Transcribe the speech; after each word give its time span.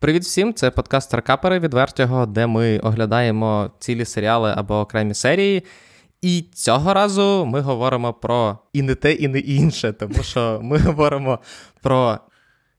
Привіт 0.00 0.22
всім! 0.22 0.54
Це 0.54 0.70
подкаст 0.70 1.08
Старкапери 1.08 1.58
відвертього, 1.58 2.26
де 2.26 2.46
ми 2.46 2.78
оглядаємо 2.78 3.70
цілі 3.78 4.04
серіали 4.04 4.54
або 4.56 4.80
окремі 4.80 5.14
серії. 5.14 5.62
І 6.22 6.44
цього 6.54 6.94
разу 6.94 7.46
ми 7.46 7.60
говоримо 7.60 8.12
про 8.12 8.58
і 8.72 8.82
не 8.82 8.94
те, 8.94 9.12
і 9.12 9.28
не 9.28 9.38
інше, 9.38 9.92
тому 9.92 10.22
що 10.22 10.60
ми 10.62 10.78
говоримо 10.86 11.38
про 11.82 12.18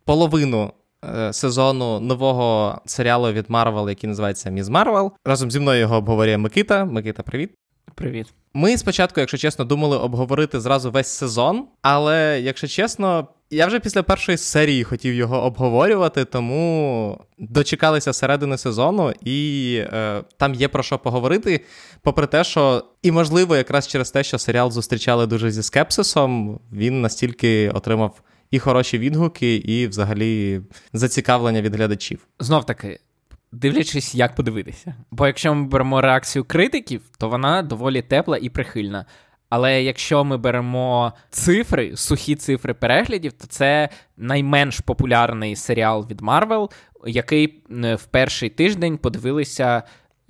половину 0.05 0.73
е, 1.17 1.33
сезону 1.33 1.99
нового 1.99 2.81
серіалу 2.85 3.31
від 3.31 3.49
Марвел, 3.49 3.89
який 3.89 4.07
називається 4.07 4.49
Міз 4.49 4.69
Марвел. 4.69 5.11
Разом 5.25 5.51
зі 5.51 5.59
мною 5.59 5.79
його 5.79 5.95
обговорює 5.95 6.37
Микита. 6.37 6.85
Микита, 6.85 7.23
привіт. 7.23 7.51
Привіт. 7.95 8.33
Ми 8.53 8.77
спочатку, 8.77 9.19
якщо 9.19 9.37
чесно, 9.37 9.65
думали 9.65 9.97
обговорити 9.97 10.59
зразу 10.59 10.91
весь 10.91 11.07
сезон, 11.07 11.67
але 11.81 12.41
якщо 12.41 12.67
чесно, 12.67 13.27
я 13.51 13.67
вже 13.67 13.79
після 13.79 14.03
першої 14.03 14.37
серії 14.37 14.83
хотів 14.83 15.13
його 15.13 15.43
обговорювати, 15.43 16.25
тому 16.25 17.21
дочекалися 17.37 18.13
середини 18.13 18.57
сезону, 18.57 19.13
і 19.25 19.75
е, 19.93 20.23
там 20.37 20.53
є 20.53 20.67
про 20.67 20.83
що 20.83 20.99
поговорити. 20.99 21.65
Попри 22.01 22.27
те, 22.27 22.43
що 22.43 22.85
і 23.01 23.11
можливо, 23.11 23.55
якраз 23.55 23.87
через 23.87 24.11
те, 24.11 24.23
що 24.23 24.37
серіал 24.37 24.71
зустрічали 24.71 25.27
дуже 25.27 25.51
зі 25.51 25.63
скепсисом, 25.63 26.59
він 26.71 27.01
настільки 27.01 27.69
отримав 27.69 28.21
і 28.51 28.59
хороші 28.59 28.97
відгуки, 28.97 29.55
і 29.55 29.87
взагалі 29.87 30.61
зацікавлення 30.93 31.61
від 31.61 31.75
глядачів. 31.75 32.27
Знов 32.39 32.65
таки. 32.65 32.99
Дивлячись, 33.51 34.15
як 34.15 34.35
подивитися. 34.35 34.95
Бо 35.11 35.27
якщо 35.27 35.55
ми 35.55 35.65
беремо 35.65 36.01
реакцію 36.01 36.45
критиків, 36.45 37.01
то 37.17 37.29
вона 37.29 37.61
доволі 37.61 38.01
тепла 38.01 38.37
і 38.37 38.49
прихильна. 38.49 39.05
Але 39.51 39.83
якщо 39.83 40.23
ми 40.23 40.37
беремо 40.37 41.13
цифри, 41.29 41.97
сухі 41.97 42.35
цифри 42.35 42.73
переглядів, 42.73 43.33
то 43.33 43.47
це 43.47 43.89
найменш 44.17 44.79
популярний 44.79 45.55
серіал 45.55 46.07
від 46.09 46.21
Марвел, 46.21 46.69
який 47.05 47.63
в 47.69 48.03
перший 48.11 48.49
тиждень 48.49 48.97
подивилися 48.97 49.83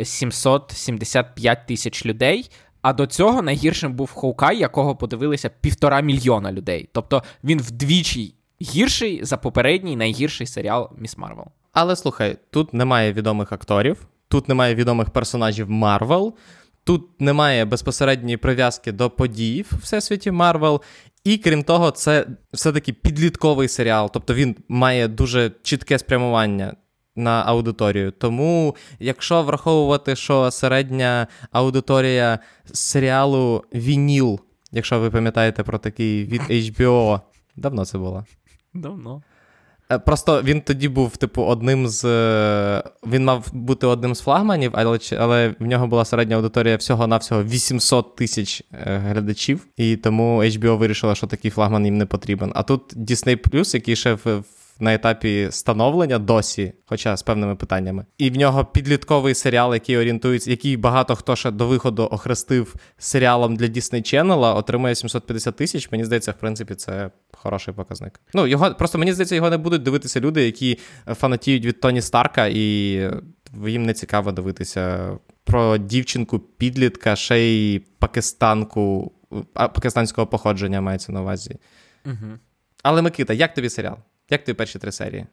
775 0.04 1.68
тисяч 1.68 2.06
людей. 2.06 2.52
А 2.82 2.94
до 2.94 3.06
цього 3.06 3.42
найгіршим 3.42 3.94
був 3.94 4.12
Hawkeye, 4.12 4.58
якого 4.58 4.96
подивилися 4.96 5.50
півтора 5.50 6.02
мільйона 6.02 6.52
людей. 6.52 6.90
Тобто 6.92 7.24
він 7.44 7.60
вдвічі 7.60 8.34
гірший 8.62 9.26
за 9.26 9.38
попередній 9.38 9.96
найгірший 9.96 10.48
серіал 10.48 10.90
Міс 10.98 11.18
Марвел. 11.18 11.46
Але 11.74 11.96
слухай, 11.96 12.38
тут 12.52 12.74
немає 12.74 13.14
відомих 13.14 13.52
акторів, 13.52 14.08
тут 14.28 14.50
немає 14.50 14.76
відомих 14.76 15.10
персонажів 15.10 15.70
Марвел. 15.70 16.36
Тут 16.92 17.22
немає 17.22 17.66
безпосередньої 17.66 18.38
прив'язки 18.38 18.92
до 18.92 19.10
подій 19.10 19.66
в 19.72 19.78
всесвіті 19.82 20.32
Марвел. 20.32 20.82
І 21.24 21.38
крім 21.38 21.64
того, 21.64 21.92
це 21.92 22.26
все-таки 22.54 22.94
підлітковий 22.94 23.68
серіал, 23.68 24.10
тобто 24.14 24.34
він 24.34 24.56
має 24.68 25.08
дуже 25.08 25.52
чітке 25.64 26.00
спрямування 26.00 26.76
на 27.16 27.44
аудиторію. 27.44 28.12
Тому, 28.12 28.76
якщо 29.00 29.44
враховувати, 29.44 30.16
що 30.16 30.52
середня 30.52 31.28
аудиторія 31.52 32.40
серіалу 32.74 33.64
Вініл, 33.74 34.40
якщо 34.72 35.00
ви 35.00 35.12
пам'ятаєте 35.12 35.64
про 35.64 35.78
такий 35.78 36.26
від 36.26 36.42
HBO, 36.50 37.22
давно 37.56 37.86
це 37.86 37.98
було? 37.98 38.26
Давно. 38.74 39.22
Е, 39.92 40.00
просто 40.00 40.42
він 40.42 40.62
тоді 40.62 40.90
був, 40.90 41.18
типу, 41.18 41.44
одним 41.44 41.88
з. 41.88 42.06
Е, 42.06 42.84
він 43.08 43.26
мав 43.26 43.48
бути 43.54 43.88
одним 43.88 44.16
з 44.16 44.22
флагманів, 44.22 44.72
але 44.74 45.00
але 45.20 45.56
в 45.60 45.66
нього 45.66 45.88
була 45.88 46.06
середня 46.06 46.36
аудиторія 46.36 46.76
всього-навсього 46.76 47.44
800 47.44 48.16
тисяч 48.16 48.64
е, 48.74 48.98
глядачів, 49.08 49.68
і 49.78 49.96
тому 49.96 50.44
HBO 50.44 50.78
вирішила, 50.78 51.16
що 51.16 51.28
такий 51.28 51.52
флагман 51.52 51.86
їм 51.86 51.98
не 51.98 52.06
потрібен. 52.06 52.52
А 52.56 52.64
тут 52.64 52.96
Disney+, 52.96 53.76
який 53.76 53.96
ще 53.96 54.14
в 54.14 54.44
на 54.82 54.94
етапі 54.94 55.48
становлення 55.52 56.20
досі, 56.20 56.74
хоча 56.86 57.18
з 57.18 57.24
певними 57.24 57.56
питаннями. 57.56 58.06
І 58.18 58.30
в 58.30 58.36
нього 58.36 58.66
підлітковий 58.66 59.36
серіал, 59.36 59.74
який 59.74 59.98
орієнтується, 59.98 60.52
який 60.52 60.78
багато 60.78 61.16
хто 61.16 61.36
ще 61.36 61.52
до 61.52 61.68
виходу 61.68 62.08
охрестив 62.12 62.76
серіалом 62.98 63.56
для 63.56 63.66
Disney 63.66 64.02
Channel, 64.02 64.58
отримує 64.58 64.96
750 64.96 65.56
тисяч. 65.56 65.92
Мені 65.92 66.06
здається, 66.06 66.32
в 66.32 66.40
принципі, 66.40 66.76
це 66.76 67.12
хороший 67.42 67.74
показник. 67.74 68.20
Ну, 68.34 68.48
його 68.48 68.76
просто 68.76 68.98
мені 68.98 69.14
здається, 69.14 69.36
його 69.36 69.50
не 69.50 69.58
будуть 69.58 69.84
дивитися 69.84 70.20
люди, 70.20 70.46
які 70.46 70.80
фанатіють 71.06 71.66
від 71.66 71.80
Тоні 71.80 72.02
Старка, 72.02 72.48
і 72.48 72.62
їм 73.68 73.84
не 73.84 73.94
цікаво 73.94 74.32
дивитися 74.32 75.12
про 75.44 75.78
дівчинку-підлітка, 75.78 77.16
ще 77.16 77.40
й 77.40 77.80
пакистанку, 77.80 79.12
пакистанського 79.54 80.28
походження 80.28 80.82
мається 80.82 81.12
на 81.12 81.22
увазі. 81.22 81.58
Угу. 82.06 82.40
Але 82.84 83.02
Микита, 83.02 83.34
як 83.34 83.54
тобі 83.54 83.70
серіал? 83.70 83.98
Як 84.30 84.44
тобі 84.44 84.56
перші 84.58 84.80
три 84.80 84.92
серії? 84.92 85.26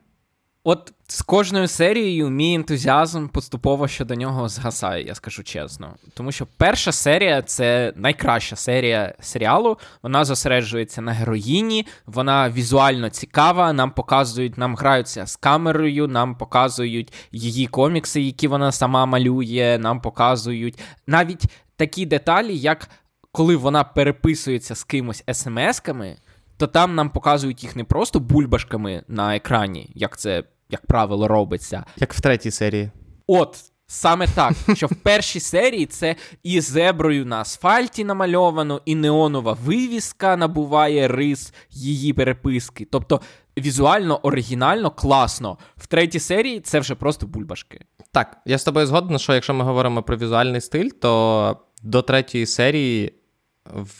От 0.64 0.92
з 1.06 1.22
кожною 1.22 1.68
серією 1.68 2.30
мій 2.30 2.54
ентузіазм 2.54 3.28
поступово 3.28 3.88
щодо 3.88 4.14
нього 4.14 4.48
згасає, 4.48 5.06
я 5.06 5.14
скажу 5.14 5.42
чесно. 5.42 5.94
Тому 6.14 6.32
що 6.32 6.46
перша 6.56 6.92
серія 6.92 7.42
це 7.42 7.92
найкраща 7.96 8.56
серія 8.56 9.14
серіалу. 9.20 9.78
Вона 10.02 10.24
зосереджується 10.24 11.00
на 11.00 11.12
героїні, 11.12 11.86
вона 12.06 12.50
візуально 12.50 13.10
цікава. 13.10 13.72
Нам 13.72 13.90
показують, 13.90 14.58
нам 14.58 14.76
граються 14.76 15.26
з 15.26 15.36
камерою, 15.36 16.08
нам 16.08 16.34
показують 16.34 17.12
її 17.32 17.66
комікси, 17.66 18.20
які 18.20 18.48
вона 18.48 18.72
сама 18.72 19.06
малює. 19.06 19.78
Нам 19.80 20.00
показують 20.00 20.78
навіть 21.06 21.44
такі 21.76 22.06
деталі, 22.06 22.56
як 22.58 22.88
коли 23.32 23.56
вона 23.56 23.84
переписується 23.84 24.74
з 24.74 24.84
кимось 24.84 25.24
смс-ками 25.26 26.16
то 26.58 26.66
там 26.66 26.94
нам 26.94 27.10
показують 27.10 27.62
їх 27.62 27.76
не 27.76 27.84
просто 27.84 28.20
бульбашками 28.20 29.02
на 29.08 29.36
екрані, 29.36 29.90
як 29.94 30.18
це, 30.18 30.44
як 30.70 30.86
правило, 30.86 31.28
робиться. 31.28 31.84
Як 31.96 32.14
в 32.14 32.20
третій 32.20 32.50
серії. 32.50 32.90
От. 33.26 33.56
Саме 33.90 34.26
так, 34.26 34.52
що 34.74 34.86
в 34.86 34.94
першій 34.94 35.40
серії 35.40 35.86
це 35.86 36.16
і 36.42 36.60
зеброю 36.60 37.26
на 37.26 37.40
асфальті 37.40 38.04
намальовано, 38.04 38.80
і 38.84 38.94
неонова 38.94 39.52
вивіска 39.64 40.36
набуває 40.36 41.08
рис 41.08 41.54
її 41.70 42.12
переписки. 42.12 42.86
Тобто 42.90 43.20
візуально, 43.58 44.20
оригінально, 44.22 44.90
класно. 44.90 45.58
В 45.76 45.86
третій 45.86 46.20
серії 46.20 46.60
це 46.60 46.80
вже 46.80 46.94
просто 46.94 47.26
бульбашки. 47.26 47.80
Так, 48.12 48.36
я 48.46 48.58
з 48.58 48.64
тобою 48.64 48.86
згоден, 48.86 49.18
що 49.18 49.34
якщо 49.34 49.54
ми 49.54 49.64
говоримо 49.64 50.02
про 50.02 50.16
візуальний 50.16 50.60
стиль, 50.60 50.88
то 50.88 51.56
до 51.82 52.02
третьої 52.02 52.46
серії 52.46 53.14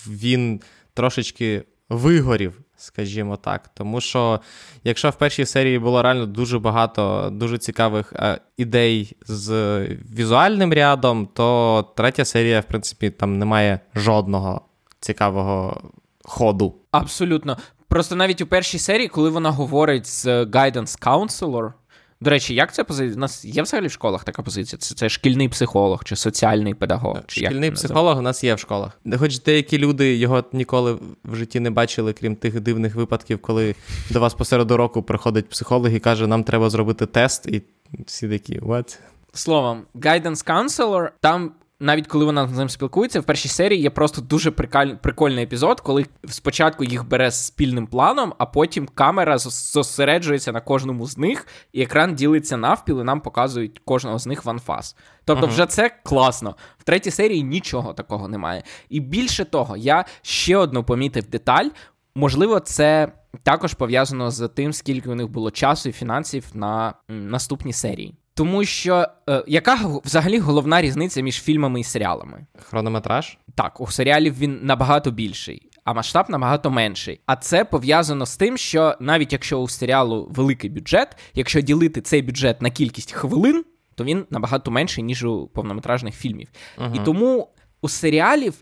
він 0.06 0.60
трошечки 0.94 1.64
вигорів, 1.88 2.60
скажімо 2.76 3.37
так. 3.37 3.71
Тому 3.75 4.00
що, 4.00 4.41
якщо 4.84 5.10
в 5.10 5.15
першій 5.15 5.47
серії 5.47 5.78
було 5.78 6.03
реально 6.03 6.26
дуже 6.26 6.59
багато 6.59 7.31
дуже 7.32 7.59
цікавих 7.59 8.12
е, 8.16 8.41
ідей 8.56 9.16
з 9.26 9.78
візуальним 10.15 10.72
рядом, 10.72 11.28
то 11.34 11.88
третя 11.97 12.25
серія, 12.25 12.60
в 12.60 12.65
принципі, 12.65 13.10
там 13.10 13.38
немає 13.38 13.81
жодного 13.94 14.60
цікавого 15.00 15.82
ходу. 16.25 16.75
Абсолютно. 16.91 17.56
Просто 17.88 18.16
навіть 18.16 18.41
у 18.41 18.47
першій 18.47 18.78
серії, 18.78 19.09
коли 19.09 19.31
вона 19.31 19.50
говорить 19.50 20.06
з 20.06 20.26
Guidance 20.26 21.03
Counselor, 21.03 21.72
до 22.20 22.30
речі, 22.30 22.54
як 22.54 22.74
ця 22.74 22.84
позиція? 22.84 23.16
У 23.16 23.20
нас 23.20 23.44
є 23.44 23.62
взагалі 23.62 23.86
в 23.86 23.90
школах 23.90 24.24
така 24.24 24.42
позиція? 24.42 24.78
Це 24.78 24.94
це 24.94 25.08
шкільний 25.08 25.48
психолог 25.48 26.04
чи 26.04 26.16
соціальний 26.16 26.74
педагог? 26.74 27.18
Чи 27.26 27.46
Шкільний 27.46 27.70
психолог 27.70 28.18
у 28.18 28.22
нас 28.22 28.44
є 28.44 28.54
в 28.54 28.58
школах. 28.58 29.00
Хоч 29.18 29.42
деякі 29.42 29.78
люди 29.78 30.16
його 30.16 30.44
ніколи 30.52 30.98
в 31.24 31.36
житті 31.36 31.60
не 31.60 31.70
бачили, 31.70 32.12
крім 32.12 32.36
тих 32.36 32.60
дивних 32.60 32.94
випадків, 32.94 33.38
коли 33.42 33.74
до 34.10 34.20
вас 34.20 34.34
посеред 34.34 34.70
року 34.70 35.02
приходить 35.02 35.48
психолог 35.48 35.90
і 35.90 36.00
каже, 36.00 36.26
нам 36.26 36.44
треба 36.44 36.70
зробити 36.70 37.06
тест, 37.06 37.46
і 37.46 37.62
всі 38.06 38.28
такі, 38.28 38.60
what? 38.60 38.98
Словом, 39.32 39.82
guidance 39.94 40.46
counselor, 40.46 41.10
там 41.20 41.52
навіть 41.80 42.06
коли 42.06 42.24
вона 42.24 42.48
з 42.48 42.58
ним 42.58 42.68
спілкується, 42.68 43.20
в 43.20 43.24
першій 43.24 43.48
серії 43.48 43.82
є 43.82 43.90
просто 43.90 44.20
дуже 44.20 44.50
прикаль... 44.50 44.94
прикольний 44.94 45.44
епізод, 45.44 45.80
коли 45.80 46.06
спочатку 46.28 46.84
їх 46.84 47.08
бере 47.08 47.30
спільним 47.30 47.86
планом, 47.86 48.34
а 48.38 48.46
потім 48.46 48.88
камера 48.94 49.38
зосереджується 49.38 50.52
на 50.52 50.60
кожному 50.60 51.06
з 51.06 51.18
них, 51.18 51.46
і 51.72 51.82
екран 51.82 52.14
ділиться 52.14 52.56
навпіл, 52.56 53.00
і 53.00 53.04
нам 53.04 53.20
показують 53.20 53.80
кожного 53.84 54.19
з 54.19 54.26
них 54.26 54.44
в 54.44 54.50
анфас. 54.50 54.96
Тобто, 55.25 55.46
uh-huh. 55.46 55.50
вже 55.50 55.66
це 55.66 55.90
класно. 56.04 56.56
В 56.78 56.84
третій 56.84 57.10
серії 57.10 57.42
нічого 57.42 57.92
такого 57.92 58.28
немає. 58.28 58.62
І 58.88 59.00
більше 59.00 59.44
того, 59.44 59.76
я 59.76 60.04
ще 60.22 60.56
одну 60.56 60.84
помітив 60.84 61.31
деталь. 61.31 61.69
Можливо, 62.14 62.60
це 62.60 63.12
також 63.42 63.74
пов'язано 63.74 64.31
з 64.31 64.48
тим, 64.48 64.72
скільки 64.72 65.10
у 65.10 65.14
них 65.14 65.28
було 65.28 65.50
часу 65.50 65.88
і 65.88 65.92
фінансів 65.92 66.44
на 66.54 66.94
наступні 67.08 67.72
серії. 67.72 68.14
Тому 68.38 68.64
що 68.64 69.08
е, 69.29 69.44
яка 69.46 69.79
взагалі 70.05 70.38
головна 70.38 70.82
різниця 70.82 71.20
між 71.20 71.43
фільмами 71.43 71.81
і 71.81 71.85
серіалами? 71.85 72.46
Хронометраж? 72.58 73.38
Так, 73.55 73.81
у 73.81 73.87
серіалів 73.87 74.38
він 74.38 74.61
набагато 74.62 75.11
більший, 75.11 75.70
а 75.85 75.93
масштаб 75.93 76.26
набагато 76.29 76.70
менший. 76.70 77.20
А 77.26 77.37
це 77.37 77.64
пов'язано 77.64 78.26
з 78.26 78.37
тим, 78.37 78.56
що 78.56 78.94
навіть 79.00 79.32
якщо 79.32 79.58
у 79.58 79.69
серіалу 79.69 80.29
великий 80.31 80.70
бюджет, 80.70 81.17
якщо 81.35 81.61
ділити 81.61 82.00
цей 82.00 82.23
бюджет 82.23 82.62
на 82.62 82.70
кількість 82.70 83.12
хвилин, 83.12 83.64
то 83.94 84.05
він 84.05 84.26
набагато 84.31 84.70
менший, 84.70 85.05
ніж 85.05 85.25
у 85.25 85.46
повнометражних 85.46 86.14
фільмів. 86.14 86.49
Угу. 86.79 86.94
І 86.94 86.99
тому 86.99 87.49
у 87.81 87.88
серіалів 87.88 88.55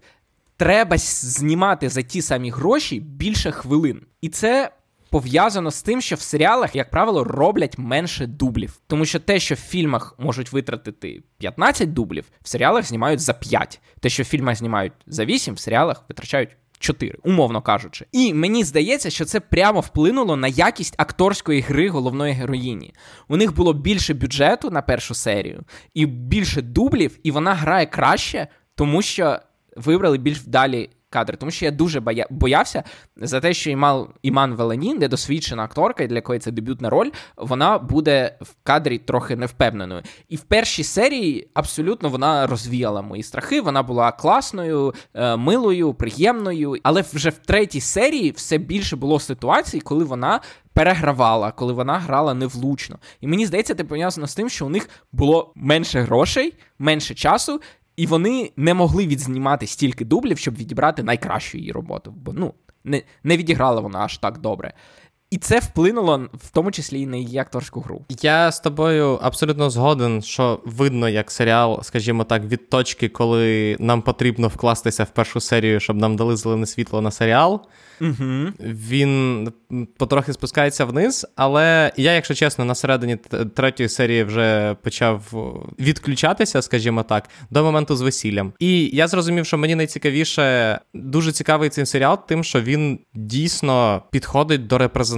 треба 0.56 0.98
знімати 0.98 1.88
за 1.88 2.02
ті 2.02 2.22
самі 2.22 2.50
гроші 2.50 3.00
більше 3.00 3.50
хвилин. 3.50 4.02
І 4.20 4.28
це 4.28 4.70
пов'язано 5.10 5.70
з 5.70 5.82
тим, 5.82 6.00
що 6.00 6.16
в 6.16 6.20
серіалах, 6.20 6.76
як 6.76 6.90
правило, 6.90 7.24
роблять 7.24 7.78
менше 7.78 8.26
дублів. 8.26 8.80
Тому 8.86 9.04
що 9.04 9.20
те, 9.20 9.38
що 9.38 9.54
в 9.54 9.58
фільмах 9.58 10.14
можуть 10.18 10.52
витратити 10.52 11.22
15 11.38 11.92
дублів, 11.92 12.24
в 12.42 12.48
серіалах 12.48 12.84
знімають 12.84 13.20
за 13.20 13.32
5. 13.32 13.80
Те, 14.00 14.08
що 14.08 14.22
в 14.22 14.26
фільмах 14.26 14.56
знімають 14.56 14.92
за 15.06 15.24
8, 15.24 15.54
в 15.54 15.58
серіалах 15.58 16.04
витрачають. 16.08 16.50
4, 16.78 17.18
умовно 17.22 17.62
кажучи. 17.62 18.06
І 18.12 18.34
мені 18.34 18.64
здається, 18.64 19.10
що 19.10 19.24
це 19.24 19.40
прямо 19.40 19.80
вплинуло 19.80 20.36
на 20.36 20.48
якість 20.48 20.94
акторської 20.96 21.60
гри 21.60 21.88
головної 21.88 22.32
героїні. 22.32 22.94
У 23.28 23.36
них 23.36 23.54
було 23.54 23.72
більше 23.72 24.14
бюджету 24.14 24.70
на 24.70 24.82
першу 24.82 25.14
серію, 25.14 25.64
і 25.94 26.06
більше 26.06 26.62
дублів, 26.62 27.18
і 27.22 27.30
вона 27.30 27.54
грає 27.54 27.86
краще, 27.86 28.46
тому 28.74 29.02
що 29.02 29.38
вибрали 29.76 30.18
більш 30.18 30.38
вдалі 30.38 30.90
кадри, 31.16 31.36
тому 31.36 31.50
що 31.50 31.64
я 31.64 31.70
дуже 31.70 32.00
боя... 32.00 32.26
боявся 32.30 32.82
за 33.16 33.40
те, 33.40 33.54
що 33.54 33.70
Іман, 33.70 34.06
Іман 34.22 34.54
Веланін, 34.54 34.98
недосвідчена 34.98 35.64
акторка, 35.64 36.06
для 36.06 36.14
якої 36.14 36.40
це 36.40 36.50
дебютна 36.50 36.90
роль, 36.90 37.10
вона 37.36 37.78
буде 37.78 38.36
в 38.40 38.54
кадрі 38.62 38.98
трохи 38.98 39.36
невпевненою. 39.36 40.02
І 40.28 40.36
в 40.36 40.40
першій 40.40 40.84
серії 40.84 41.48
абсолютно 41.54 42.08
вона 42.08 42.46
розвіяла 42.46 43.02
мої 43.02 43.22
страхи. 43.22 43.60
Вона 43.60 43.82
була 43.82 44.12
класною, 44.12 44.94
е, 45.14 45.36
милою, 45.36 45.94
приємною. 45.94 46.76
Але 46.82 47.04
вже 47.12 47.30
в 47.30 47.38
третій 47.38 47.80
серії 47.80 48.30
все 48.30 48.58
більше 48.58 48.96
було 48.96 49.20
ситуацій, 49.20 49.80
коли 49.80 50.04
вона. 50.04 50.40
Перегравала, 50.72 51.52
коли 51.52 51.72
вона 51.72 51.98
грала 51.98 52.34
невлучно. 52.34 52.98
І 53.20 53.26
мені 53.26 53.46
здається, 53.46 53.74
це 53.74 53.84
пов'язано 53.84 54.26
з 54.26 54.34
тим, 54.34 54.48
що 54.48 54.66
у 54.66 54.68
них 54.68 54.88
було 55.12 55.52
менше 55.54 56.00
грошей, 56.00 56.52
менше 56.78 57.14
часу, 57.14 57.60
і 57.96 58.06
вони 58.06 58.52
не 58.56 58.74
могли 58.74 59.06
відзнімати 59.06 59.66
стільки 59.66 60.04
дублів, 60.04 60.38
щоб 60.38 60.56
відібрати 60.56 61.02
найкращу 61.02 61.58
її 61.58 61.72
роботу. 61.72 62.14
Бо 62.16 62.32
ну, 62.32 62.54
не 62.84 63.02
не 63.24 63.36
відіграла 63.36 63.80
вона 63.80 63.98
аж 63.98 64.18
так 64.18 64.38
добре. 64.38 64.72
І 65.30 65.38
це 65.38 65.58
вплинуло 65.58 66.28
в 66.34 66.50
тому 66.50 66.70
числі 66.70 67.00
і 67.00 67.06
на 67.06 67.16
її 67.16 67.38
акторську 67.38 67.80
гру. 67.80 68.04
Я 68.22 68.52
з 68.52 68.60
тобою 68.60 69.18
абсолютно 69.22 69.70
згоден, 69.70 70.22
що 70.22 70.60
видно, 70.64 71.08
як 71.08 71.30
серіал, 71.30 71.82
скажімо 71.82 72.24
так, 72.24 72.44
від 72.44 72.70
точки, 72.70 73.08
коли 73.08 73.76
нам 73.80 74.02
потрібно 74.02 74.48
вкластися 74.48 75.04
в 75.04 75.10
першу 75.10 75.40
серію, 75.40 75.80
щоб 75.80 75.96
нам 75.96 76.16
дали 76.16 76.36
зелене 76.36 76.66
світло 76.66 77.00
на 77.00 77.10
серіал. 77.10 77.66
Угу. 78.00 78.52
Він 78.60 79.52
потрохи 79.96 80.32
спускається 80.32 80.84
вниз, 80.84 81.26
але 81.36 81.92
я, 81.96 82.12
якщо 82.12 82.34
чесно, 82.34 82.64
на 82.64 82.74
середині 82.74 83.16
третьої 83.54 83.88
серії 83.88 84.24
вже 84.24 84.76
почав 84.82 85.22
відключатися, 85.80 86.62
скажімо 86.62 87.02
так, 87.02 87.28
до 87.50 87.64
моменту 87.64 87.96
з 87.96 88.00
весіллям. 88.00 88.52
І 88.58 88.96
я 88.96 89.08
зрозумів, 89.08 89.46
що 89.46 89.58
мені 89.58 89.74
найцікавіше, 89.74 90.78
дуже 90.94 91.32
цікавий 91.32 91.70
цей 91.70 91.86
серіал, 91.86 92.18
тим, 92.26 92.44
що 92.44 92.60
він 92.60 92.98
дійсно 93.14 94.02
підходить 94.10 94.66
до 94.66 94.78
репрезентації 94.78 95.15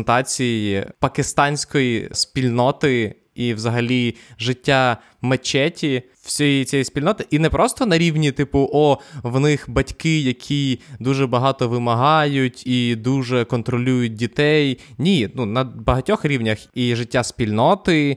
пакистанської 1.01 2.09
спільноти 2.13 3.15
і 3.39 3.55
взагалі 3.55 4.15
життя 4.39 4.97
мечеті 5.23 6.03
всієї 6.23 6.65
цієї 6.65 6.85
спільноти, 6.85 7.27
і 7.31 7.39
не 7.39 7.51
просто 7.51 7.87
на 7.87 7.99
рівні, 7.99 8.33
типу, 8.33 8.71
о, 8.73 8.99
в 9.23 9.41
них 9.41 9.71
батьки, 9.71 10.21
які 10.21 10.81
дуже 11.01 11.27
багато 11.27 11.69
вимагають 11.69 12.67
і 12.67 12.97
дуже 12.97 13.45
контролюють 13.45 14.15
дітей. 14.15 14.79
Ні, 14.99 15.29
ну 15.35 15.47
на 15.47 15.65
багатьох 15.65 16.25
рівнях 16.25 16.59
і 16.75 16.95
життя 16.97 17.25
спільноти, 17.25 18.17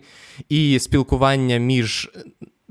і 0.49 0.79
спілкування 0.79 1.57
між 1.57 2.09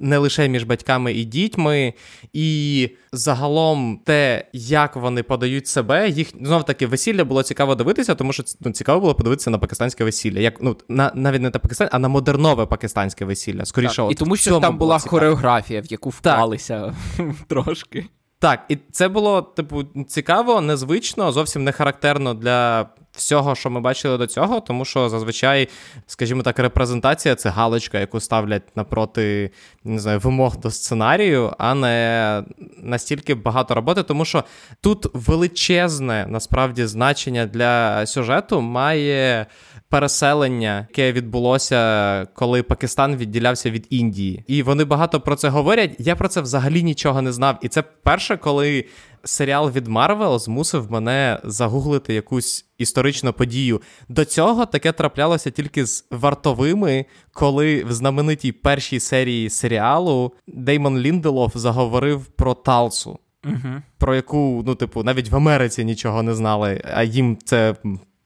не 0.01 0.19
лише 0.19 0.49
між 0.49 0.65
батьками 0.65 1.13
і 1.13 1.25
дітьми, 1.25 1.95
і 2.33 2.89
загалом 3.13 4.01
те, 4.05 4.45
як 4.53 4.97
вони 4.97 5.23
подають 5.23 5.67
себе, 5.67 6.09
їх 6.09 6.29
знов 6.43 6.65
таки 6.65 6.87
весілля 6.87 7.25
було 7.25 7.43
цікаво 7.43 7.75
дивитися, 7.75 8.15
тому 8.15 8.33
що 8.33 8.43
ну, 8.61 8.73
цікаво 8.73 9.01
було 9.01 9.15
подивитися 9.15 9.51
на 9.51 9.59
пакистанське 9.59 10.05
весілля. 10.05 10.41
Як 10.41 10.63
ну 10.63 10.77
на 10.89 11.13
навіть 11.15 11.43
не 11.43 11.51
на 11.51 11.59
пакистанське, 11.59 11.97
а 11.97 11.99
на 11.99 12.09
модернове 12.09 12.67
пакистанське 12.67 13.25
весілля. 13.25 13.65
Скоріше, 13.65 13.97
так, 13.97 14.07
от 14.07 14.13
і 14.13 14.15
тому 14.15 14.37
що 14.37 14.61
там 14.61 14.79
була 14.79 14.99
цікаво. 14.99 15.11
хореографія, 15.11 15.81
в 15.81 15.87
яку 15.87 16.11
вклалися 16.11 16.95
трошки. 17.49 18.07
Так, 18.41 18.65
і 18.69 18.79
це 18.93 19.09
було, 19.09 19.43
типу, 19.43 19.85
цікаво, 20.09 20.61
незвично, 20.61 21.33
зовсім 21.33 21.65
не 21.65 21.73
характерно 21.73 22.35
для 22.35 22.87
всього, 23.13 23.55
що 23.55 23.71
ми 23.71 23.81
бачили 23.81 24.19
до 24.19 24.27
цього, 24.27 24.61
тому 24.61 24.85
що 24.85 25.09
зазвичай, 25.09 25.69
скажімо 26.07 26.43
так, 26.43 26.59
репрезентація 26.59 27.35
це 27.35 27.49
галочка, 27.49 27.99
яку 27.99 28.21
ставлять 28.21 28.77
напроти 28.77 29.51
не 29.85 29.99
знаю, 29.99 30.19
вимог 30.19 30.57
до 30.57 30.71
сценарію, 30.71 31.55
а 31.59 31.75
не 31.75 32.45
настільки 32.83 33.35
багато 33.35 33.75
роботи, 33.75 34.03
тому 34.03 34.25
що 34.25 34.45
тут 34.81 35.07
величезне 35.15 36.27
насправді 36.29 36.87
значення 36.87 37.47
для 37.47 38.07
сюжету 38.07 38.61
має 38.61 39.47
переселення, 39.91 40.87
яке 40.91 41.13
відбулося, 41.13 42.27
коли 42.35 42.63
Пакистан 42.63 43.17
відділявся 43.17 43.71
від 43.71 43.87
Індії. 43.91 44.45
І 44.47 44.63
вони 44.63 44.85
багато 44.85 45.21
про 45.21 45.37
це 45.37 45.49
говорять. 45.49 45.91
Я 45.99 46.17
про 46.17 46.29
це 46.29 46.41
взагалі 46.41 46.83
нічого 46.83 47.23
не 47.23 47.33
знав. 47.33 47.59
І 47.63 47.69
це 47.69 47.83
перше, 47.83 48.37
коли 48.37 48.85
серіал 49.25 49.71
від 49.71 49.87
Марвел 49.87 50.39
змусив 50.39 50.93
мене 50.93 51.41
загуглити 51.45 52.15
якусь 52.15 52.67
історичну 52.79 53.33
подію. 53.33 53.81
До 54.09 54.25
цього 54.25 54.67
таке 54.67 54.93
траплялося 54.93 55.51
тільки 55.51 55.87
з 55.87 56.07
вартовими, 56.11 57.05
коли 57.33 57.85
в 57.85 57.93
знаменитій 57.93 58.53
першій 58.53 59.01
серії 59.01 59.51
серіалу 59.51 60.33
Деймон 60.47 60.99
Лінделов 60.99 61.53
заговорив 61.55 62.25
про 62.27 62.55
Талсу. 62.55 63.19
Угу. 63.45 63.83
Про 63.99 64.15
яку, 64.15 64.63
ну, 64.67 64.75
типу, 64.75 65.03
навіть 65.03 65.31
в 65.31 65.37
Америці 65.37 65.85
нічого 65.85 66.23
не 66.23 66.35
знали, 66.35 66.83
а 66.95 67.03
їм 67.03 67.39
це 67.45 67.75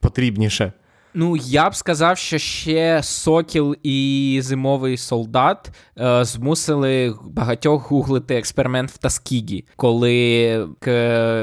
потрібніше. 0.01 0.73
Ну, 1.17 1.37
я 1.37 1.71
б 1.71 1.75
сказав, 1.75 2.19
що 2.19 2.39
ще 2.39 3.01
Сокіл 3.03 3.77
і 3.83 4.41
Зимовий 4.43 4.97
солдат 4.97 5.71
е, 6.01 6.25
змусили 6.25 7.15
багатьох 7.25 7.91
гуглити 7.91 8.37
експеримент 8.37 8.91
в 8.91 8.99
Таскігі, 8.99 9.65
коли 9.77 10.69
к, 10.81 10.91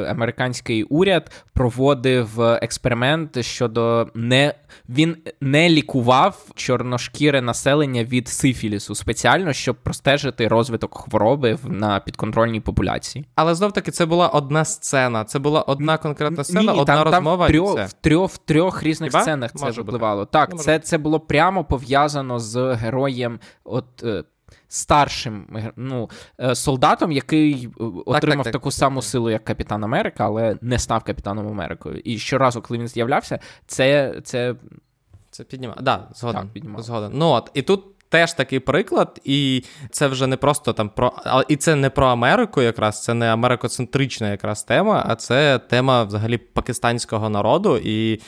американський 0.09 0.83
уряд 0.83 1.31
проводив 1.53 2.41
експеримент 2.41 3.45
щодо 3.45 4.07
не 4.15 4.53
він 4.89 5.18
не 5.41 5.69
лікував 5.69 6.45
чорношкіре 6.56 7.41
населення 7.41 8.03
від 8.03 8.27
сифілісу 8.27 8.95
спеціально, 8.95 9.53
щоб 9.53 9.75
простежити 9.75 10.47
розвиток 10.47 10.97
хвороби 10.97 11.57
на 11.63 12.00
підконтрольній 12.00 12.59
популяції. 12.59 13.25
Але 13.35 13.56
знов 13.56 13.71
таки 13.71 13.91
це 13.91 14.06
була 14.06 14.27
одна 14.27 14.65
сцена. 14.65 15.23
Це 15.23 15.39
була 15.39 15.62
одна 15.62 15.97
конкретна 15.97 16.44
сцена, 16.44 16.73
Ні, 16.73 16.79
одна 16.79 17.03
там, 17.03 17.03
розмова. 17.03 17.47
Там 17.47 17.47
в, 17.47 17.51
трьох, 17.51 17.79
в 17.79 17.94
трьох 17.94 18.31
в 18.31 18.38
трьох 18.38 18.83
різних 18.83 19.12
Хіба? 19.12 19.21
сценах 19.21 19.51
це 19.61 19.65
Може 19.65 19.81
впливало. 19.81 20.21
Бути. 20.21 20.31
Так, 20.31 20.59
це 20.59 20.79
це 20.79 20.97
було 20.97 21.19
прямо 21.19 21.63
пов'язано 21.63 22.39
з 22.39 22.73
героєм. 22.73 23.39
от... 23.63 24.03
Е, 24.03 24.23
старшим 24.67 25.47
ну, 25.75 26.09
е, 26.39 26.56
солдатом, 26.56 27.11
який 27.11 27.65
е, 27.65 27.83
отримав 28.06 28.37
так, 28.37 28.44
так, 28.44 28.53
таку 28.53 28.69
так, 28.69 28.73
саму 28.73 29.01
силу, 29.01 29.30
як 29.30 29.44
Капітан 29.44 29.83
Америка, 29.83 30.25
але 30.25 30.57
не 30.61 30.80
став 30.80 31.03
Капітаном 31.03 31.47
Америкою. 31.47 31.99
І 31.99 32.18
щоразу, 32.18 32.61
коли 32.61 32.80
він 32.80 32.87
з'являвся, 32.87 33.39
це 33.65 34.15
це 34.23 34.56
це 35.31 35.44
піднімає. 35.44 35.80
Да, 35.81 36.07
згоден. 36.15 36.41
Так, 36.41 36.51
піднімав. 36.51 36.81
згоден. 36.81 37.11
Ну 37.13 37.30
от, 37.30 37.51
і 37.53 37.61
тут. 37.61 37.85
Теж 38.11 38.33
такий 38.33 38.59
приклад, 38.59 39.21
і 39.23 39.63
це 39.89 40.07
вже 40.07 40.27
не 40.27 40.37
просто 40.37 40.73
там 40.73 40.89
про. 40.89 41.13
І 41.47 41.56
це 41.56 41.75
не 41.75 41.89
про 41.89 42.07
Америку, 42.07 42.61
якраз 42.61 43.03
це 43.03 43.13
не 43.13 43.33
америкоцентрична 43.33 44.31
якраз 44.31 44.63
тема, 44.63 45.06
а 45.07 45.15
це 45.15 45.59
тема 45.59 46.03
взагалі 46.03 46.37
пакистанського 46.37 47.30
народу. 47.30 47.77
І 47.77 48.21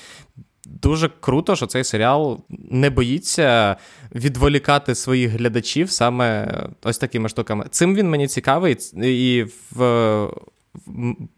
дуже 0.66 1.10
круто, 1.20 1.56
що 1.56 1.68
цей 1.68 1.84
серіал 1.84 2.40
не 2.50 2.90
боїться 2.90 3.76
відволікати 4.16 4.96
своїх 4.96 5.32
глядачів 5.32 5.92
саме 5.92 6.58
ось 6.84 6.98
такими 6.98 7.30
штуками. 7.30 7.66
Цим 7.70 7.96
він 7.96 8.10
мені 8.10 8.28
цікавий, 8.28 8.78
і 9.04 9.46
в 9.72 10.30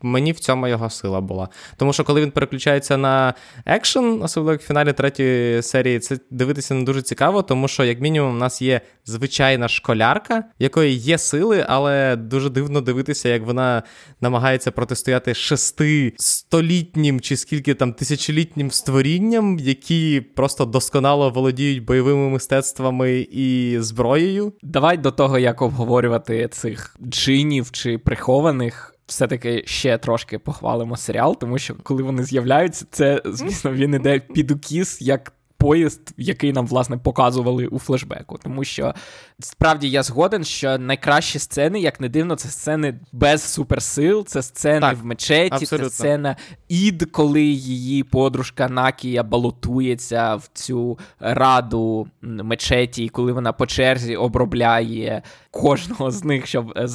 Мені 0.01 0.31
в 0.31 0.39
цьому 0.39 0.67
його 0.67 0.89
сила 0.89 1.21
була. 1.21 1.49
Тому 1.77 1.93
що 1.93 2.03
коли 2.03 2.21
він 2.21 2.31
переключається 2.31 2.97
на 2.97 3.33
екшен, 3.65 4.21
особливо 4.23 4.57
в 4.57 4.61
фіналі 4.61 4.93
третьої 4.93 5.61
серії, 5.61 5.99
це 5.99 6.17
дивитися 6.31 6.73
не 6.73 6.83
дуже 6.83 7.01
цікаво, 7.01 7.41
тому 7.41 7.67
що, 7.67 7.83
як 7.83 8.01
мінімум, 8.01 8.35
у 8.35 8.37
нас 8.37 8.61
є 8.61 8.81
звичайна 9.05 9.67
школярка, 9.67 10.43
якої 10.59 10.95
є 10.95 11.17
сили, 11.17 11.65
але 11.69 12.15
дуже 12.15 12.49
дивно 12.49 12.81
дивитися, 12.81 13.29
як 13.29 13.45
вона 13.45 13.83
намагається 14.21 14.71
протистояти 14.71 15.33
шести 15.33 16.13
столітнім 16.17 17.21
чи 17.21 17.37
скільки 17.37 17.73
там 17.73 17.93
тисячолітнім 17.93 18.71
створінням, 18.71 19.59
які 19.59 20.21
просто 20.21 20.65
досконало 20.65 21.29
володіють 21.29 21.85
бойовими 21.85 22.29
мистецтвами 22.29 23.27
і 23.31 23.77
зброєю. 23.79 24.53
Давай 24.63 24.97
до 24.97 25.11
того, 25.11 25.39
як 25.39 25.61
обговорювати 25.61 26.47
цих 26.47 26.97
джинів 27.09 27.71
чи 27.71 27.97
прихованих 27.97 28.94
все-таки 29.07 29.63
ще 29.65 29.97
трошки 29.97 30.39
похвалимо 30.39 30.97
серіал, 30.97 31.37
тому 31.39 31.57
що 31.57 31.75
коли 31.83 32.03
вони 32.03 32.23
з'являються, 32.23 32.85
це, 32.91 33.21
звісно, 33.25 33.71
він 33.73 33.93
іде 33.93 34.19
під 34.19 34.51
укіс 34.51 35.01
як 35.01 35.33
поїзд, 35.65 36.13
який 36.17 36.53
нам 36.53 36.67
власне 36.67 36.97
показували 36.97 37.67
у 37.67 37.79
флешбеку. 37.79 38.39
Тому 38.43 38.63
що 38.63 38.93
справді 39.39 39.89
я 39.89 40.03
згоден, 40.03 40.43
що 40.43 40.77
найкращі 40.77 41.39
сцени, 41.39 41.79
як 41.79 41.99
не 41.99 42.09
дивно, 42.09 42.35
це 42.35 42.49
сцени 42.49 42.99
без 43.11 43.43
суперсил, 43.43 44.25
це 44.25 44.41
сцени 44.41 44.79
так, 44.79 44.97
в 44.97 45.05
мечеті, 45.05 45.55
абсолютно. 45.55 45.89
це 45.89 45.95
сцена 45.95 46.35
ід, 46.69 47.11
коли 47.11 47.43
її 47.43 48.03
подружка 48.03 48.69
Накія 48.69 49.23
балотується 49.23 50.35
в 50.35 50.49
цю 50.53 50.99
раду 51.19 52.07
мечеті, 52.21 53.03
і 53.03 53.09
коли 53.09 53.31
вона 53.31 53.53
по 53.53 53.65
черзі 53.65 54.15
обробляє 54.15 55.21
кожного 55.51 56.11
з 56.11 56.23
них, 56.23 56.47
щоб 56.47 56.73
е, 56.77 56.87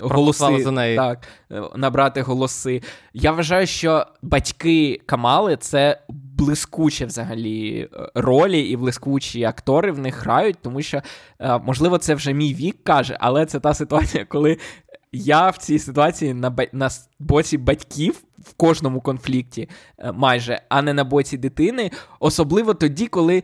голоси 0.00 0.62
за 0.62 0.70
неї. 0.70 0.96
Так, 0.96 1.28
е, 1.52 1.62
набрати 1.76 2.22
голоси. 2.22 2.82
Я 3.12 3.32
вважаю, 3.32 3.66
що 3.66 4.06
батьки 4.22 5.00
Камали 5.06 5.56
це 5.56 6.00
блискучі 6.40 7.04
взагалі 7.04 7.88
е, 7.92 8.10
ролі 8.14 8.60
і 8.60 8.76
блискучі 8.76 9.44
актори 9.44 9.92
в 9.92 9.98
них 9.98 10.22
грають, 10.22 10.56
тому 10.62 10.82
що, 10.82 11.02
можливо, 11.62 11.98
це 11.98 12.14
вже 12.14 12.32
мій 12.32 12.54
вік 12.54 12.76
каже, 12.84 13.16
але 13.20 13.46
це 13.46 13.60
та 13.60 13.74
ситуація, 13.74 14.24
коли 14.24 14.58
я 15.12 15.50
в 15.50 15.56
цій 15.56 15.78
ситуації 15.78 16.34
на 16.34 16.56
на 16.72 16.90
боці 17.18 17.58
батьків 17.58 18.22
в 18.38 18.52
кожному 18.52 19.00
конфлікті 19.00 19.68
е, 19.98 20.12
майже, 20.12 20.62
а 20.68 20.82
не 20.82 20.94
на 20.94 21.04
боці 21.04 21.38
дитини. 21.38 21.90
Особливо 22.20 22.74
тоді, 22.74 23.06
коли 23.06 23.42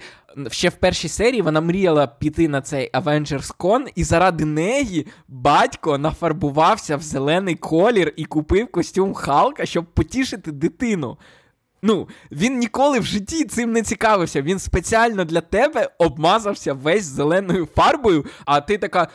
ще 0.51 0.69
в 0.69 0.75
першій 0.75 1.09
серії 1.09 1.43
вона 1.43 1.61
мріяла 1.61 2.07
піти 2.07 2.49
на 2.49 2.61
цей 2.61 2.91
Avengers 2.91 3.57
Con, 3.57 3.87
і 3.95 4.05
заради 4.05 4.45
неї 4.45 5.07
батько 5.29 5.99
нафарбувався 5.99 6.97
в 6.97 7.03
зелений 7.03 7.55
колір 7.55 8.13
і 8.17 8.25
купив 8.25 8.71
костюм 8.71 9.15
Халка, 9.15 9.67
щоб 9.67 9.85
потішити 9.85 10.53
дитину. 10.53 11.19
Ну, 11.83 12.09
він 12.33 12.59
ніколи 12.59 12.99
в 13.01 13.05
житті 13.05 13.45
цим 13.45 13.73
не 13.73 13.83
цікавився. 13.83 14.43
Він 14.43 14.59
спеціально 14.59 15.25
для 15.25 15.41
тебе 15.41 15.91
обмазався 15.99 16.73
весь 16.73 17.05
зеленою 17.05 17.69
фарбою, 17.77 18.25
а 18.45 18.61
ти 18.61 18.79
така. 18.79 19.09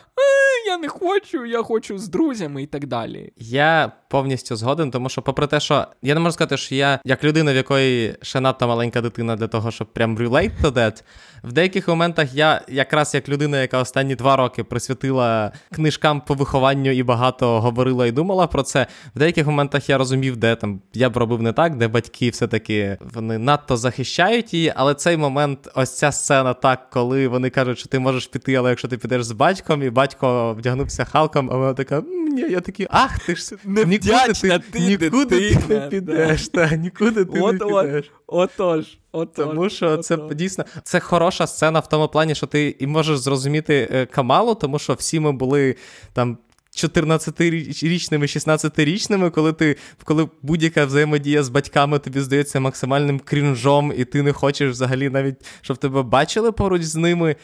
«Е, 0.66 0.70
я 0.70 0.78
не 0.78 0.88
хочу, 0.88 1.46
я 1.46 1.64
хочу 1.64 1.98
з 1.98 2.08
друзями 2.08 2.64
і 2.64 2.66
так 2.66 2.88
далі. 2.88 3.34
Я 3.38 3.92
повністю 4.10 4.56
згоден, 4.56 4.92
тому 4.92 5.10
що, 5.10 5.22
попри 5.22 5.48
те, 5.48 5.60
що 5.60 5.88
я 6.02 6.14
не 6.14 6.20
можу 6.20 6.32
сказати, 6.34 6.58
що 6.58 6.76
я, 6.76 7.00
як 7.06 7.24
людина, 7.24 7.54
в 7.54 7.56
якої 7.56 8.16
ще 8.22 8.40
надто 8.40 8.68
маленька 8.68 9.02
дитина 9.02 9.36
для 9.36 9.48
того, 9.48 9.72
щоб 9.72 9.94
прям 9.94 10.18
relate 10.18 10.52
to 10.62 10.72
that, 10.72 11.04
в 11.44 11.54
деяких 11.54 11.88
моментах 11.88 12.34
я, 12.34 12.62
якраз 12.68 13.16
як 13.16 13.30
людина, 13.30 13.62
яка 13.62 13.80
останні 13.80 14.16
два 14.16 14.36
роки 14.36 14.64
присвятила 14.64 15.52
книжкам 15.72 16.22
по 16.22 16.34
вихованню 16.34 16.92
і 16.92 17.04
багато 17.04 17.62
говорила 17.62 18.08
і 18.08 18.12
думала 18.12 18.48
про 18.48 18.64
це. 18.64 18.88
В 19.16 19.20
деяких 19.20 19.46
моментах 19.46 19.90
я 19.90 19.98
розумів, 19.98 20.38
де 20.38 20.56
там 20.56 20.82
я 20.94 21.10
б 21.10 21.18
робив 21.18 21.42
не 21.42 21.54
так, 21.54 21.78
де 21.78 21.88
батьки 21.88 22.30
все-таки 22.30 22.98
вони 23.14 23.38
надто 23.38 23.78
захищають 23.78 24.54
її, 24.54 24.74
але 24.76 24.94
цей 24.94 25.18
момент, 25.18 25.70
ось 25.76 25.98
ця 25.98 26.12
сцена, 26.12 26.54
так, 26.54 26.90
коли 26.90 27.28
вони 27.28 27.50
кажуть, 27.50 27.80
що 27.80 27.90
ти 27.90 28.00
можеш 28.00 28.28
піти, 28.28 28.56
але 28.56 28.70
якщо 28.70 28.88
ти 28.88 28.98
підеш 28.98 29.24
з 29.24 29.32
батьком, 29.32 29.84
і 29.84 29.90
батько 29.90 30.51
вдягнувся 30.54 31.06
халком, 31.06 31.50
а 31.52 31.58
вона 31.58 31.74
така, 31.74 32.04
ні, 32.32 32.42
я 32.42 32.60
такий, 32.62 32.88
ах, 32.90 33.20
ти 33.20 33.36
ж 33.36 33.56
не 33.66 33.84
Вдячна 33.84 34.60
ти, 34.60 34.66
ти 34.72 34.80
нікуди 34.80 35.56
ти 35.56 35.74
не 35.74 35.80
підеш, 35.80 36.48
та, 36.48 36.76
нікуди 36.76 37.26
ти 37.26 37.40
от, 37.40 37.54
не 37.54 37.82
підеш. 37.84 38.12
Отож. 38.28 38.98
От, 39.12 39.34
Тому 39.34 39.70
що 39.70 39.90
от, 39.90 40.06
це 40.06 40.16
от. 40.16 40.36
дійсно 40.36 40.66
це 40.84 41.00
хороша 41.00 41.48
сцена 41.48 41.80
в 41.80 41.90
тому 41.90 42.08
плані, 42.08 42.36
що 42.36 42.48
ти 42.48 42.76
і 42.80 42.88
можеш 42.88 43.18
зрозуміти 43.18 43.90
е, 43.92 44.06
Камалу, 44.06 44.56
тому 44.56 44.80
що 44.80 44.94
всі 44.94 45.20
ми 45.20 45.32
були 45.32 45.76
там. 46.14 46.38
14-річними, 46.76 48.24
16-річними, 48.24 49.32
коли 49.32 49.54
ти 49.54 49.76
коли 50.04 50.28
будь-яка 50.42 50.86
взаємодія 50.86 51.44
з 51.44 51.50
батьками 51.50 52.00
тобі 52.00 52.20
здається 52.20 52.60
максимальним 52.60 53.20
крінжом, 53.20 53.94
і 53.98 54.06
ти 54.06 54.22
не 54.22 54.34
хочеш 54.34 54.72
взагалі 54.72 55.10
навіть, 55.10 55.36
щоб 55.62 55.78
тебе 55.78 56.02
бачили 56.04 56.52
поруч 56.52 56.82
з 56.82 56.96
ними. 56.96 57.36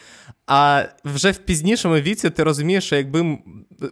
А 0.46 0.84
вже 1.04 1.30
в 1.30 1.36
пізнішому 1.36 1.94
віці 1.94 2.30
ти 2.30 2.42
розумієш, 2.42 2.84
що 2.84 2.96
якби 2.96 3.38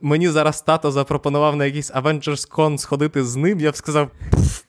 мені 0.03 0.29
зараз 0.29 0.63
тато 0.63 0.91
запропонував 0.91 1.57
на 1.57 1.65
якийсь 1.65 1.93
Avengers 1.93 2.51
Con 2.51 2.79
сходити 2.79 3.25
з 3.25 3.37
ним, 3.37 3.61
я 3.61 3.71
б 3.71 3.77
сказав. 3.77 4.11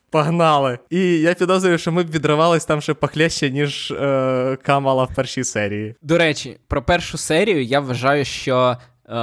Погнали! 0.09 0.79
І 0.89 1.19
я 1.19 1.33
підозрюю, 1.33 1.77
що 1.77 1.91
ми 1.91 2.03
б 2.03 2.11
відривались 2.11 2.65
там 2.65 2.81
ще 2.81 2.93
похлеще, 2.93 3.49
ніж 3.49 3.91
е, 3.91 4.57
Камала 4.63 5.03
в 5.03 5.15
першій 5.15 5.43
серії. 5.43 5.95
До 6.01 6.17
речі, 6.17 6.57
про 6.67 6.83
першу 6.83 7.17
серію 7.17 7.63
я 7.63 7.79
вважаю, 7.79 8.25
що 8.25 8.77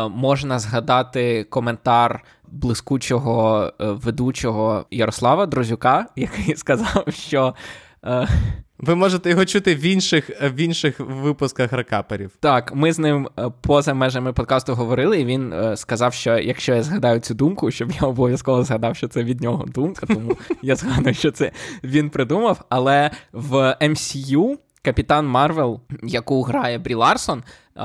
можна 0.09 0.59
згадати 0.59 1.45
коментар 1.45 2.25
блискучого 2.49 3.73
е, 3.81 3.87
ведучого 3.87 4.87
Ярослава 4.91 5.47
Друзюка, 5.47 6.07
який 6.17 6.57
сказав, 6.57 7.05
що. 7.09 7.55
Е, 8.05 8.29
ви 8.79 8.95
можете 8.95 9.31
його 9.31 9.45
чути 9.45 9.75
в 9.75 9.81
інших 9.81 10.31
в 10.43 10.61
інших 10.61 11.01
випусках 11.01 11.73
рекаперів. 11.73 12.31
Так, 12.41 12.75
ми 12.75 12.93
з 12.93 12.99
ним 12.99 13.29
е, 13.39 13.51
поза 13.61 13.95
межами 13.95 14.33
подкасту 14.33 14.75
говорили, 14.75 15.21
і 15.21 15.25
він 15.25 15.53
е, 15.53 15.77
сказав, 15.77 16.15
що 16.15 16.39
якщо 16.39 16.75
я 16.75 16.83
згадаю 16.83 17.21
цю 17.21 17.35
думку, 17.35 17.71
щоб 17.71 17.93
я 17.93 18.09
обов'язково 18.09 18.63
згадав, 18.63 18.97
що 18.97 19.09
це 19.09 19.25
від 19.25 19.41
нього 19.41 19.65
думка, 19.65 20.07
тому 20.07 20.37
я 20.63 20.77
згадую, 20.77 21.15
що 21.15 21.31
це 21.31 21.53
він 21.85 22.11
придумав. 22.11 22.65
Але 22.69 23.11
в 23.33 23.77
MCU 23.81 24.57
Капітан 24.83 25.27
Марвел, 25.27 25.81
яку 26.03 26.43
грає 26.43 26.79
Брі 26.79 26.95
Ларсон, 26.95 27.43
е, 27.77 27.83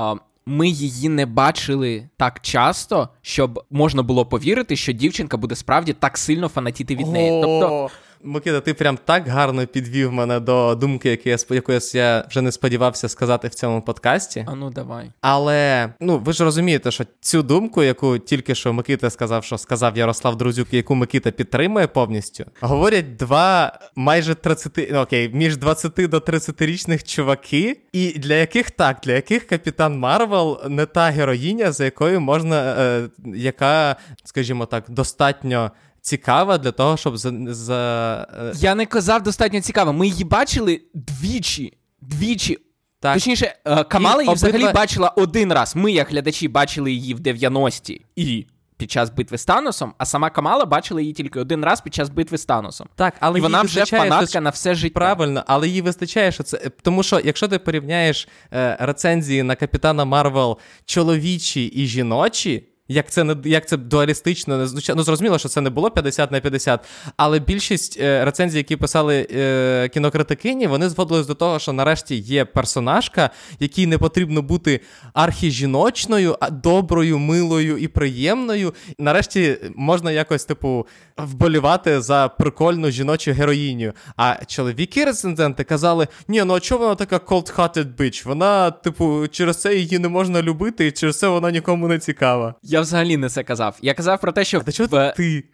ми 0.50 0.68
її 0.68 1.08
не 1.08 1.26
бачили 1.26 2.08
так 2.16 2.40
часто, 2.40 3.08
щоб 3.22 3.64
можна 3.70 4.02
було 4.02 4.26
повірити, 4.26 4.76
що 4.76 4.92
дівчинка 4.92 5.36
буде 5.36 5.54
справді 5.56 5.92
так 5.92 6.18
сильно 6.18 6.48
фанатіти 6.48 6.96
від 6.96 7.06
неї. 7.06 7.42
Тобто. 7.42 7.90
Микита, 8.22 8.60
ти 8.60 8.74
прям 8.74 8.98
так 9.04 9.28
гарно 9.28 9.66
підвів 9.66 10.12
мене 10.12 10.40
до 10.40 10.74
думки, 10.74 11.10
яку 11.10 11.28
я 11.28 11.36
якоїсь 11.50 11.94
я 11.94 12.24
вже 12.30 12.42
не 12.42 12.52
сподівався 12.52 13.08
сказати 13.08 13.48
в 13.48 13.54
цьому 13.54 13.82
подкасті. 13.82 14.46
А 14.48 14.54
ну 14.54 14.70
давай. 14.70 15.12
Але 15.20 15.92
ну 16.00 16.18
ви 16.18 16.32
ж 16.32 16.44
розумієте, 16.44 16.90
що 16.90 17.04
цю 17.20 17.42
думку, 17.42 17.82
яку 17.82 18.18
тільки 18.18 18.54
що 18.54 18.72
Микита 18.72 19.10
сказав, 19.10 19.44
що 19.44 19.58
сказав 19.58 19.98
Ярослав 19.98 20.36
Друзюк, 20.36 20.68
яку 20.70 20.94
Микита 20.94 21.30
підтримує 21.30 21.86
повністю, 21.86 22.44
говорять 22.60 23.16
два 23.16 23.78
майже 23.96 24.34
30, 24.34 24.88
ну, 24.92 25.00
окей, 25.00 25.30
між 25.32 25.56
20 25.56 25.92
до 25.94 26.18
30-річних 26.18 27.02
чуваки, 27.02 27.80
і 27.92 28.18
для 28.18 28.34
яких 28.34 28.70
так, 28.70 28.98
для 29.04 29.12
яких 29.12 29.46
капітан 29.46 29.98
Марвел 29.98 30.60
не 30.68 30.86
та 30.86 31.10
героїня, 31.10 31.72
за 31.72 31.84
якою 31.84 32.20
можна, 32.20 32.76
е, 32.78 33.08
яка, 33.34 33.96
скажімо 34.24 34.66
так, 34.66 34.84
достатньо 34.88 35.70
цікава 36.02 36.58
для 36.58 36.72
того, 36.72 36.96
щоб 36.96 37.16
за. 37.16 37.32
за... 37.46 38.26
Е, 38.38 38.52
Я 38.56 38.74
не 38.74 38.86
казав 38.86 39.22
достатньо 39.22 39.60
цікаво. 39.60 39.92
Ми 39.92 40.06
її 40.06 40.24
бачили 40.24 40.80
двічі. 40.94 41.72
Двічі. 42.00 42.58
Так. 43.00 43.14
Точніше, 43.14 43.54
е, 43.64 43.84
Камала 43.84 44.22
її 44.22 44.34
взагалі 44.34 44.56
обидва... 44.56 44.72
бачила 44.72 45.08
один 45.08 45.52
раз. 45.52 45.76
Ми, 45.76 45.92
як 45.92 46.08
глядачі, 46.08 46.48
бачили 46.48 46.92
її 46.92 47.14
в 47.14 47.20
90-ті 47.20 48.04
і 48.16 48.46
під 48.80 48.90
час 48.90 49.10
битви 49.10 49.38
з 49.38 49.44
Таносом, 49.44 49.94
а 49.98 50.04
сама 50.04 50.30
Камала 50.30 50.64
бачила 50.64 51.00
її 51.00 51.12
тільки 51.12 51.40
один 51.40 51.64
раз 51.64 51.80
під 51.80 51.94
час 51.94 52.08
битви 52.08 52.38
з 52.38 52.44
Таносом. 52.44 52.88
Так, 52.94 53.14
але 53.20 53.38
і 53.38 53.42
вона 53.42 53.62
вже 53.62 53.84
фанатка 53.84 54.26
що... 54.26 54.40
на 54.40 54.50
все 54.50 54.74
життя. 54.74 54.94
Правильно, 54.94 55.44
але 55.46 55.68
їй 55.68 55.82
вистачає, 55.82 56.32
що 56.32 56.42
це. 56.42 56.58
Тому 56.82 57.02
що, 57.02 57.20
якщо 57.24 57.48
ти 57.48 57.58
порівняєш 57.58 58.28
е, 58.52 58.76
рецензії 58.80 59.42
на 59.42 59.56
Капітана 59.56 60.04
Марвел 60.04 60.58
чоловічі 60.84 61.64
і 61.64 61.86
жіночі, 61.86 62.68
як 62.90 63.10
це 63.10 63.24
не 63.24 63.36
як 63.44 63.68
це 63.68 63.76
дуалістично 63.76 64.58
не. 64.58 64.68
Ну, 64.94 65.02
зрозуміло, 65.02 65.38
що 65.38 65.48
це 65.48 65.60
не 65.60 65.70
було 65.70 65.90
50 65.90 66.32
на 66.32 66.40
50, 66.40 66.80
але 67.16 67.38
більшість 67.38 67.98
е, 68.00 68.24
рецензій, 68.24 68.56
які 68.56 68.76
писали 68.76 69.26
е, 69.30 69.88
кінокритикині, 69.94 70.66
вони 70.66 70.88
зводились 70.88 71.26
до 71.26 71.34
того, 71.34 71.58
що 71.58 71.72
нарешті 71.72 72.16
є 72.16 72.44
персонажка, 72.44 73.30
якій 73.60 73.86
не 73.86 73.98
потрібно 73.98 74.42
бути 74.42 74.80
архіжіночною, 75.14 76.36
а 76.40 76.50
доброю, 76.50 77.18
милою 77.18 77.78
і 77.78 77.88
приємною. 77.88 78.74
Нарешті 78.98 79.56
можна 79.74 80.12
якось, 80.12 80.44
типу, 80.44 80.86
вболівати 81.16 82.00
за 82.00 82.28
прикольну 82.28 82.90
жіночу 82.90 83.32
героїню. 83.32 83.92
А 84.16 84.36
чоловіки 84.46 85.04
рецензенти 85.04 85.64
казали: 85.64 86.06
ні, 86.28 86.44
ну 86.44 86.54
а 86.54 86.60
чого 86.60 86.84
вона 86.84 86.94
така 86.94 87.16
cold-hearted 87.16 87.96
bitch? 87.96 88.26
Вона, 88.26 88.70
типу, 88.70 89.28
через 89.28 89.60
це 89.60 89.76
її 89.76 89.98
не 89.98 90.08
можна 90.08 90.42
любити, 90.42 90.86
і 90.86 90.92
через 90.92 91.18
це 91.18 91.28
вона 91.28 91.50
нікому 91.50 91.88
не 91.88 91.98
цікава. 91.98 92.54
Я 92.62 92.79
взагалі 92.80 93.16
не 93.16 93.28
це 93.28 93.42
казав. 93.42 93.76
Я 93.82 93.94
казав 93.94 94.20
про 94.20 94.32
те, 94.32 94.44
що. 94.44 94.58
А 94.58 94.62
до 94.62 94.72
чого 94.72 94.88
ти? 95.16 95.44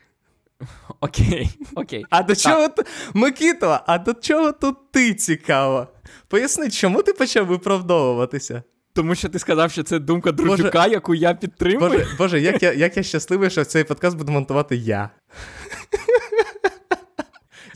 Окей, 1.00 1.50
окей. 1.74 2.04
А 2.10 2.22
до 2.22 2.36
чого 2.36 2.68
ти. 2.68 2.82
Микіто, 3.14 3.80
а 3.86 3.98
до 3.98 4.14
чого 4.14 4.52
тут 4.52 4.92
ти 4.92 5.14
цікаво? 5.14 5.86
Поясни, 6.28 6.70
чому 6.70 7.02
ти 7.02 7.12
почав 7.12 7.46
виправдовуватися? 7.46 8.62
Тому 8.92 9.14
що 9.14 9.28
ти 9.28 9.38
сказав, 9.38 9.70
що 9.70 9.82
це 9.82 9.98
думка 9.98 10.32
Дружука, 10.32 10.78
Боже, 10.78 10.90
яку 10.90 11.14
я 11.14 11.34
підтримую. 11.34 11.90
Боже, 11.90 12.06
Боже, 12.18 12.40
як 12.40 12.62
я 12.62 12.72
як 12.72 12.96
я 12.96 13.02
щасливий, 13.02 13.50
що 13.50 13.64
цей 13.64 13.84
подкаст 13.84 14.16
буду 14.16 14.32
монтувати 14.32 14.76
я. 14.76 15.10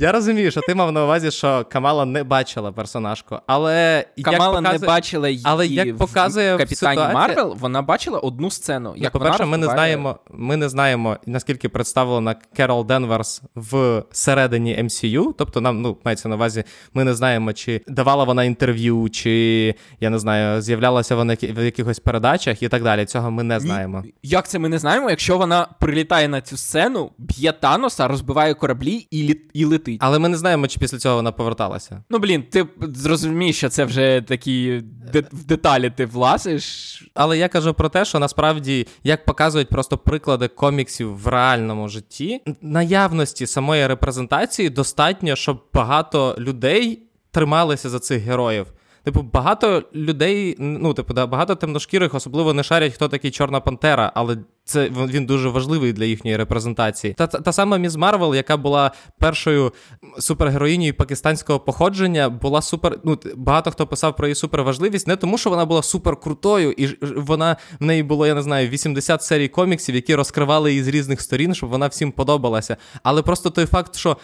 Я 0.00 0.12
розумію, 0.12 0.50
що 0.50 0.60
ти 0.60 0.74
мав 0.74 0.92
на 0.92 1.04
увазі, 1.04 1.30
що 1.30 1.64
Камала 1.70 2.04
не 2.04 2.24
бачила 2.24 2.72
персонажку, 2.72 3.38
але 3.46 4.04
Камала 4.22 4.44
як 4.44 4.62
показує... 4.62 4.78
не 4.78 4.86
бачила 4.86 5.28
її 5.28 5.42
але 5.44 5.66
як 5.66 5.96
показує 5.96 6.54
в 6.54 6.58
Капітані 6.58 6.76
ситуація... 6.76 7.14
Марвел, 7.14 7.56
вона 7.60 7.82
бачила 7.82 8.18
одну 8.18 8.50
сцену. 8.50 8.94
Ну, 8.96 9.10
по-перше, 9.10 9.38
вона 9.38 9.50
ми 9.50 9.56
не 9.56 9.66
знаємо, 9.66 10.18
ми 10.30 10.56
не 10.56 10.68
знаємо, 10.68 11.16
наскільки 11.26 11.68
представлена 11.68 12.36
Керол 12.56 12.86
Денверс 12.86 13.42
в 13.54 14.02
середині 14.12 14.82
MCU. 14.82 15.34
Тобто, 15.38 15.60
нам 15.60 15.82
ну 15.82 15.98
мається 16.04 16.28
на 16.28 16.36
увазі, 16.36 16.64
ми 16.94 17.04
не 17.04 17.14
знаємо, 17.14 17.52
чи 17.52 17.80
давала 17.88 18.24
вона 18.24 18.44
інтерв'ю, 18.44 19.08
чи 19.08 19.74
я 20.00 20.10
не 20.10 20.18
знаю, 20.18 20.62
з'являлася 20.62 21.16
вона 21.16 21.36
в 21.42 21.64
якихось 21.64 21.98
передачах 21.98 22.62
і 22.62 22.68
так 22.68 22.82
далі. 22.82 23.04
Цього 23.04 23.30
ми 23.30 23.42
не 23.42 23.60
знаємо. 23.60 24.04
Як 24.22 24.48
це 24.48 24.58
ми 24.58 24.68
не 24.68 24.78
знаємо, 24.78 25.10
якщо 25.10 25.38
вона 25.38 25.68
прилітає 25.80 26.28
на 26.28 26.40
цю 26.40 26.56
сцену, 26.56 27.10
б'є 27.18 27.52
Таноса, 27.52 28.08
розбиває 28.08 28.54
кораблі 28.54 29.06
і, 29.10 29.22
літ... 29.22 29.50
і 29.54 29.64
летить. 29.64 29.89
Але 30.00 30.18
ми 30.18 30.28
не 30.28 30.36
знаємо, 30.36 30.66
чи 30.66 30.80
після 30.80 30.98
цього 30.98 31.16
вона 31.16 31.32
поверталася. 31.32 32.02
Ну 32.10 32.18
блін, 32.18 32.42
ти 32.42 32.66
зрозумієш, 32.80 33.56
що 33.56 33.68
це 33.68 33.84
вже 33.84 34.24
такі 34.28 34.80
де... 35.12 35.24
в 35.32 35.44
деталі 35.44 35.92
ти 35.96 36.06
влазиш. 36.06 36.96
Але 37.14 37.38
я 37.38 37.48
кажу 37.48 37.74
про 37.74 37.88
те, 37.88 38.04
що 38.04 38.18
насправді, 38.18 38.86
як 39.04 39.24
показують 39.24 39.68
просто 39.68 39.98
приклади 39.98 40.48
коміксів 40.48 41.16
в 41.16 41.28
реальному 41.28 41.88
житті, 41.88 42.40
наявності 42.62 43.46
самої 43.46 43.86
репрезентації 43.86 44.70
достатньо, 44.70 45.36
щоб 45.36 45.62
багато 45.74 46.36
людей 46.38 47.02
трималися 47.30 47.88
за 47.88 47.98
цих 47.98 48.22
героїв. 48.22 48.66
Типу, 49.10 49.22
багато 49.32 49.82
людей, 49.94 50.56
ну, 50.58 50.94
типу, 50.94 51.14
да, 51.14 51.26
багато 51.26 51.54
темношкірих 51.54 52.14
особливо 52.14 52.54
не 52.54 52.62
шарять, 52.62 52.94
хто 52.94 53.08
такий 53.08 53.30
Чорна 53.30 53.60
Пантера, 53.60 54.12
але 54.14 54.36
це 54.64 54.88
він 54.88 55.26
дуже 55.26 55.48
важливий 55.48 55.92
для 55.92 56.04
їхньої 56.04 56.36
репрезентації. 56.36 57.14
Та 57.14 57.26
та, 57.26 57.52
сама 57.52 57.76
Міз 57.76 57.96
Марвел, 57.96 58.34
яка 58.34 58.56
була 58.56 58.90
першою 59.18 59.72
супергероїнею 60.18 60.94
пакистанського 60.94 61.60
походження, 61.60 62.28
була 62.28 62.62
супер. 62.62 62.98
Ну, 63.04 63.18
багато 63.36 63.70
хто 63.70 63.86
писав 63.86 64.16
про 64.16 64.26
її 64.26 64.34
суперважливість, 64.34 65.06
не 65.06 65.16
тому, 65.16 65.38
що 65.38 65.50
вона 65.50 65.64
була 65.64 65.82
суперкрутою, 65.82 66.72
і 66.72 66.88
вона 67.16 67.56
в 67.80 67.84
неї 67.84 68.02
було, 68.02 68.26
я 68.26 68.34
не 68.34 68.42
знаю, 68.42 68.68
80 68.68 69.22
серій 69.22 69.48
коміксів, 69.48 69.94
які 69.94 70.14
розкривали 70.14 70.70
її 70.70 70.82
з 70.82 70.88
різних 70.88 71.20
сторін, 71.20 71.54
щоб 71.54 71.70
вона 71.70 71.86
всім 71.86 72.12
подобалася. 72.12 72.76
Але 73.02 73.22
просто 73.22 73.50
той 73.50 73.66
факт, 73.66 73.96
що, 73.96 74.16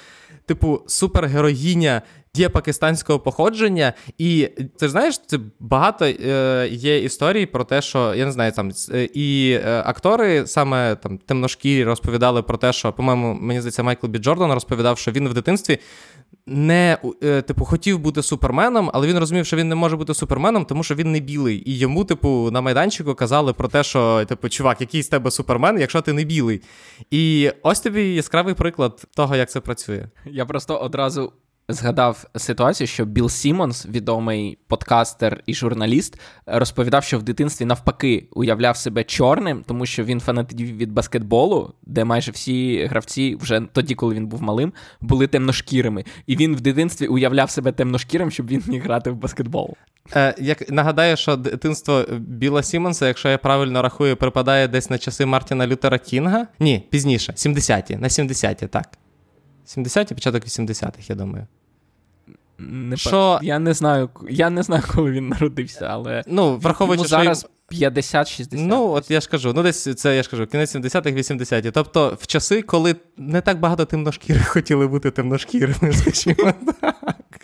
типу, 0.46 0.82
супергероїня 0.86 2.02
є 2.38 2.48
пакистанського 2.48 3.18
походження, 3.18 3.92
і 4.18 4.48
ти 4.78 4.88
знаєш, 4.88 5.20
це 5.26 5.38
багато 5.60 6.04
е, 6.04 6.68
є 6.70 6.98
історій 6.98 7.46
про 7.46 7.64
те, 7.64 7.82
що 7.82 8.14
я 8.14 8.26
не 8.26 8.32
знаю, 8.32 8.52
там 8.52 8.70
і 9.14 9.58
е, 9.64 9.82
актори 9.86 10.46
саме 10.46 10.96
там 10.96 11.18
темношкірі 11.18 11.84
розповідали 11.84 12.42
про 12.42 12.56
те, 12.56 12.72
що, 12.72 12.92
по-моєму, 12.92 13.34
мені 13.34 13.60
здається, 13.60 13.82
Майкл 13.82 14.06
Бі 14.06 14.18
Джордан 14.18 14.52
розповідав, 14.52 14.98
що 14.98 15.10
він 15.10 15.28
в 15.28 15.34
дитинстві. 15.34 15.78
Не 16.46 16.98
е, 17.22 17.42
типу 17.42 17.64
хотів 17.64 17.98
бути 17.98 18.22
суперменом, 18.22 18.90
але 18.94 19.06
він 19.06 19.18
розумів, 19.18 19.46
що 19.46 19.56
він 19.56 19.68
не 19.68 19.74
може 19.74 19.96
бути 19.96 20.14
суперменом, 20.14 20.64
тому 20.64 20.82
що 20.82 20.94
він 20.94 21.12
не 21.12 21.20
білий. 21.20 21.70
І 21.70 21.78
йому, 21.78 22.04
типу, 22.04 22.50
на 22.50 22.60
майданчику 22.60 23.14
казали 23.14 23.52
про 23.52 23.68
те, 23.68 23.82
що 23.82 24.24
типу, 24.24 24.48
чувак, 24.48 24.80
який 24.80 25.02
з 25.02 25.08
тебе 25.08 25.30
супермен, 25.30 25.80
якщо 25.80 26.00
ти 26.00 26.12
не 26.12 26.24
білий. 26.24 26.62
І 27.10 27.50
ось 27.62 27.80
тобі 27.80 28.14
яскравий 28.14 28.54
приклад 28.54 29.04
того, 29.16 29.36
як 29.36 29.50
це 29.50 29.60
працює. 29.60 30.06
Я 30.26 30.46
просто 30.46 30.76
одразу 30.76 31.32
згадав 31.68 32.24
ситуацію, 32.36 32.86
що 32.86 33.04
Білл 33.04 33.28
Сімонс, 33.28 33.86
відомий 33.86 34.58
подкастер 34.66 35.42
і 35.46 35.54
журналіст, 35.54 36.20
розповідав, 36.46 37.04
що 37.04 37.18
в 37.18 37.22
дитинстві 37.22 37.64
навпаки 37.64 38.28
уявляв 38.32 38.76
себе 38.76 39.04
чорним, 39.04 39.64
тому 39.66 39.86
що 39.86 40.04
він 40.04 40.20
фанатів 40.20 40.76
від 40.76 40.92
баскетболу, 40.92 41.74
де 41.82 42.04
майже 42.04 42.30
всі 42.30 42.86
гравці, 42.86 43.36
вже 43.40 43.62
тоді, 43.72 43.94
коли 43.94 44.14
він 44.14 44.26
був 44.26 44.42
малим, 44.42 44.72
були 45.00 45.26
темношкірими. 45.26 46.04
І 46.26 46.36
він 46.36 46.56
в 46.56 46.60
дитинстві 46.60 47.06
уявляв 47.06 47.50
себе 47.50 47.72
темношкірим, 47.72 48.30
щоб 48.30 48.48
він 48.48 48.62
міг 48.66 48.82
грати 48.82 49.10
в 49.10 49.16
баскетбол. 49.16 49.74
Е, 50.16 50.34
я 50.38 50.70
нагадаю, 50.70 51.16
що 51.16 51.36
дитинство 51.36 52.04
Біла 52.18 52.62
Сімонса, 52.62 53.06
якщо 53.06 53.28
я 53.28 53.38
правильно 53.38 53.82
рахую, 53.82 54.16
припадає 54.16 54.68
десь 54.68 54.90
на 54.90 54.98
часи 54.98 55.26
Мартіна 55.26 55.66
Лютера 55.66 55.98
Кінга. 55.98 56.46
Ні, 56.60 56.86
пізніше, 56.90 57.32
70-ті, 57.32 57.96
на 57.96 58.08
70-ті, 58.08 58.66
так. 58.66 58.88
70-ті, 59.66 60.14
початок 60.14 60.44
80-х, 60.44 61.10
я 61.10 61.16
думаю. 61.16 61.46
Не 62.58 62.96
Що... 62.96 63.38
Я 63.42 63.58
не 63.58 63.74
знаю, 63.74 64.10
я 64.28 64.50
не 64.50 64.62
знаю, 64.62 64.82
коли 64.94 65.10
він 65.10 65.28
народився, 65.28 65.86
але 65.90 66.22
ну, 66.26 66.56
враховуючи 66.56 66.98
Йому 67.00 67.08
зараз 67.08 67.46
50-60. 67.72 68.46
Ну, 68.52 68.88
от 68.88 69.10
я 69.10 69.20
ж 69.20 69.28
кажу, 69.28 69.52
ну 69.56 69.62
десь 69.62 69.94
це 69.94 70.16
я 70.16 70.22
ж 70.22 70.30
кажу, 70.30 70.46
кінець 70.46 70.76
70-х, 70.76 71.10
80-ті. 71.10 71.70
Тобто 71.70 72.18
в 72.20 72.26
часи, 72.26 72.62
коли 72.62 72.96
не 73.16 73.40
так 73.40 73.60
багато 73.60 73.84
темношкірих 73.84 74.48
хотіли 74.52 74.86
бути 74.86 75.10
темношкірими, 75.10 75.92
скажімо 75.92 76.54
так. 76.80 76.94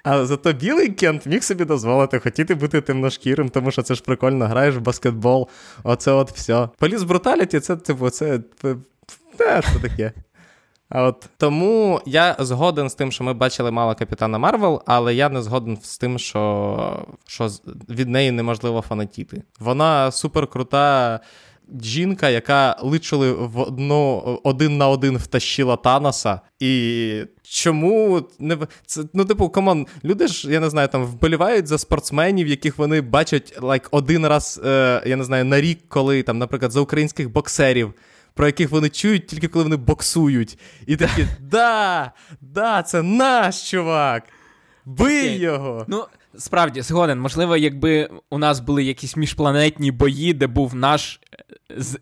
А 0.04 0.26
зато 0.26 0.52
білий 0.52 0.88
Кент 0.88 1.26
міг 1.26 1.42
собі 1.42 1.64
дозволити 1.64 2.18
хотіти 2.18 2.54
бути 2.54 2.80
темношкірим, 2.80 3.48
тому 3.48 3.70
що 3.70 3.82
це 3.82 3.94
ж 3.94 4.02
прикольно, 4.02 4.46
граєш 4.46 4.76
в 4.76 4.80
баскетбол. 4.80 5.48
Оце 5.82 6.12
от 6.12 6.30
все. 6.30 6.68
Поліс 6.78 7.02
бруталіті, 7.02 7.60
це 7.60 7.76
типу, 7.76 8.10
це. 8.10 8.40
Це 9.38 9.62
таке. 9.82 10.12
От 10.94 11.28
Тому 11.36 12.00
я 12.06 12.36
згоден 12.38 12.90
з 12.90 12.94
тим, 12.94 13.12
що 13.12 13.24
ми 13.24 13.32
бачили 13.34 13.70
мало 13.70 13.94
Капітана 13.94 14.38
Марвел, 14.38 14.82
але 14.86 15.14
я 15.14 15.28
не 15.28 15.42
згоден 15.42 15.78
з 15.82 15.98
тим, 15.98 16.18
що 16.18 17.06
що 17.26 17.48
від 17.88 18.08
неї 18.08 18.30
неможливо 18.30 18.80
фанатіти. 18.80 19.42
Вона 19.60 20.10
суперкрута 20.10 21.20
жінка, 21.82 22.28
яка 22.28 22.76
личили 22.82 23.32
в 23.32 23.60
одно, 23.60 24.22
один 24.42 24.78
на 24.78 24.88
один 24.88 25.16
втащила 25.16 25.76
Таноса. 25.76 26.40
І 26.60 27.24
чому 27.42 28.22
не 28.38 28.58
це, 28.86 29.02
ну, 29.14 29.24
типу, 29.24 29.48
комон, 29.48 29.86
люди 30.04 30.26
ж, 30.26 30.52
я 30.52 30.60
не 30.60 30.70
знаю, 30.70 30.88
там 30.88 31.04
вболівають 31.04 31.66
за 31.66 31.78
спортсменів, 31.78 32.48
яких 32.48 32.78
вони 32.78 33.00
бачать 33.00 33.58
like, 33.60 33.88
один 33.90 34.26
раз, 34.26 34.60
е, 34.64 35.02
я 35.06 35.16
не 35.16 35.24
знаю, 35.24 35.44
на 35.44 35.60
рік, 35.60 35.78
коли 35.88 36.22
там, 36.22 36.38
наприклад, 36.38 36.72
за 36.72 36.80
українських 36.80 37.30
боксерів 37.30 37.94
про 38.34 38.46
яких 38.46 38.70
вони 38.70 38.88
чують 38.88 39.26
тільки 39.26 39.48
коли 39.48 39.62
вони 39.62 39.76
боксують. 39.76 40.58
І 40.86 40.96
такі, 40.96 41.26
да, 41.40 42.12
да, 42.40 42.82
це 42.82 43.02
наш 43.02 43.70
чувак. 43.70 44.24
Бий 44.84 45.36
його! 45.36 45.84
Ну, 45.88 46.06
справді, 46.38 46.82
згоден. 46.82 47.20
Можливо, 47.20 47.56
якби 47.56 48.10
у 48.30 48.38
нас 48.38 48.60
були 48.60 48.84
якісь 48.84 49.16
міжпланетні 49.16 49.90
бої, 49.90 50.32
де 50.32 50.46
був 50.46 50.74
наш 50.74 51.20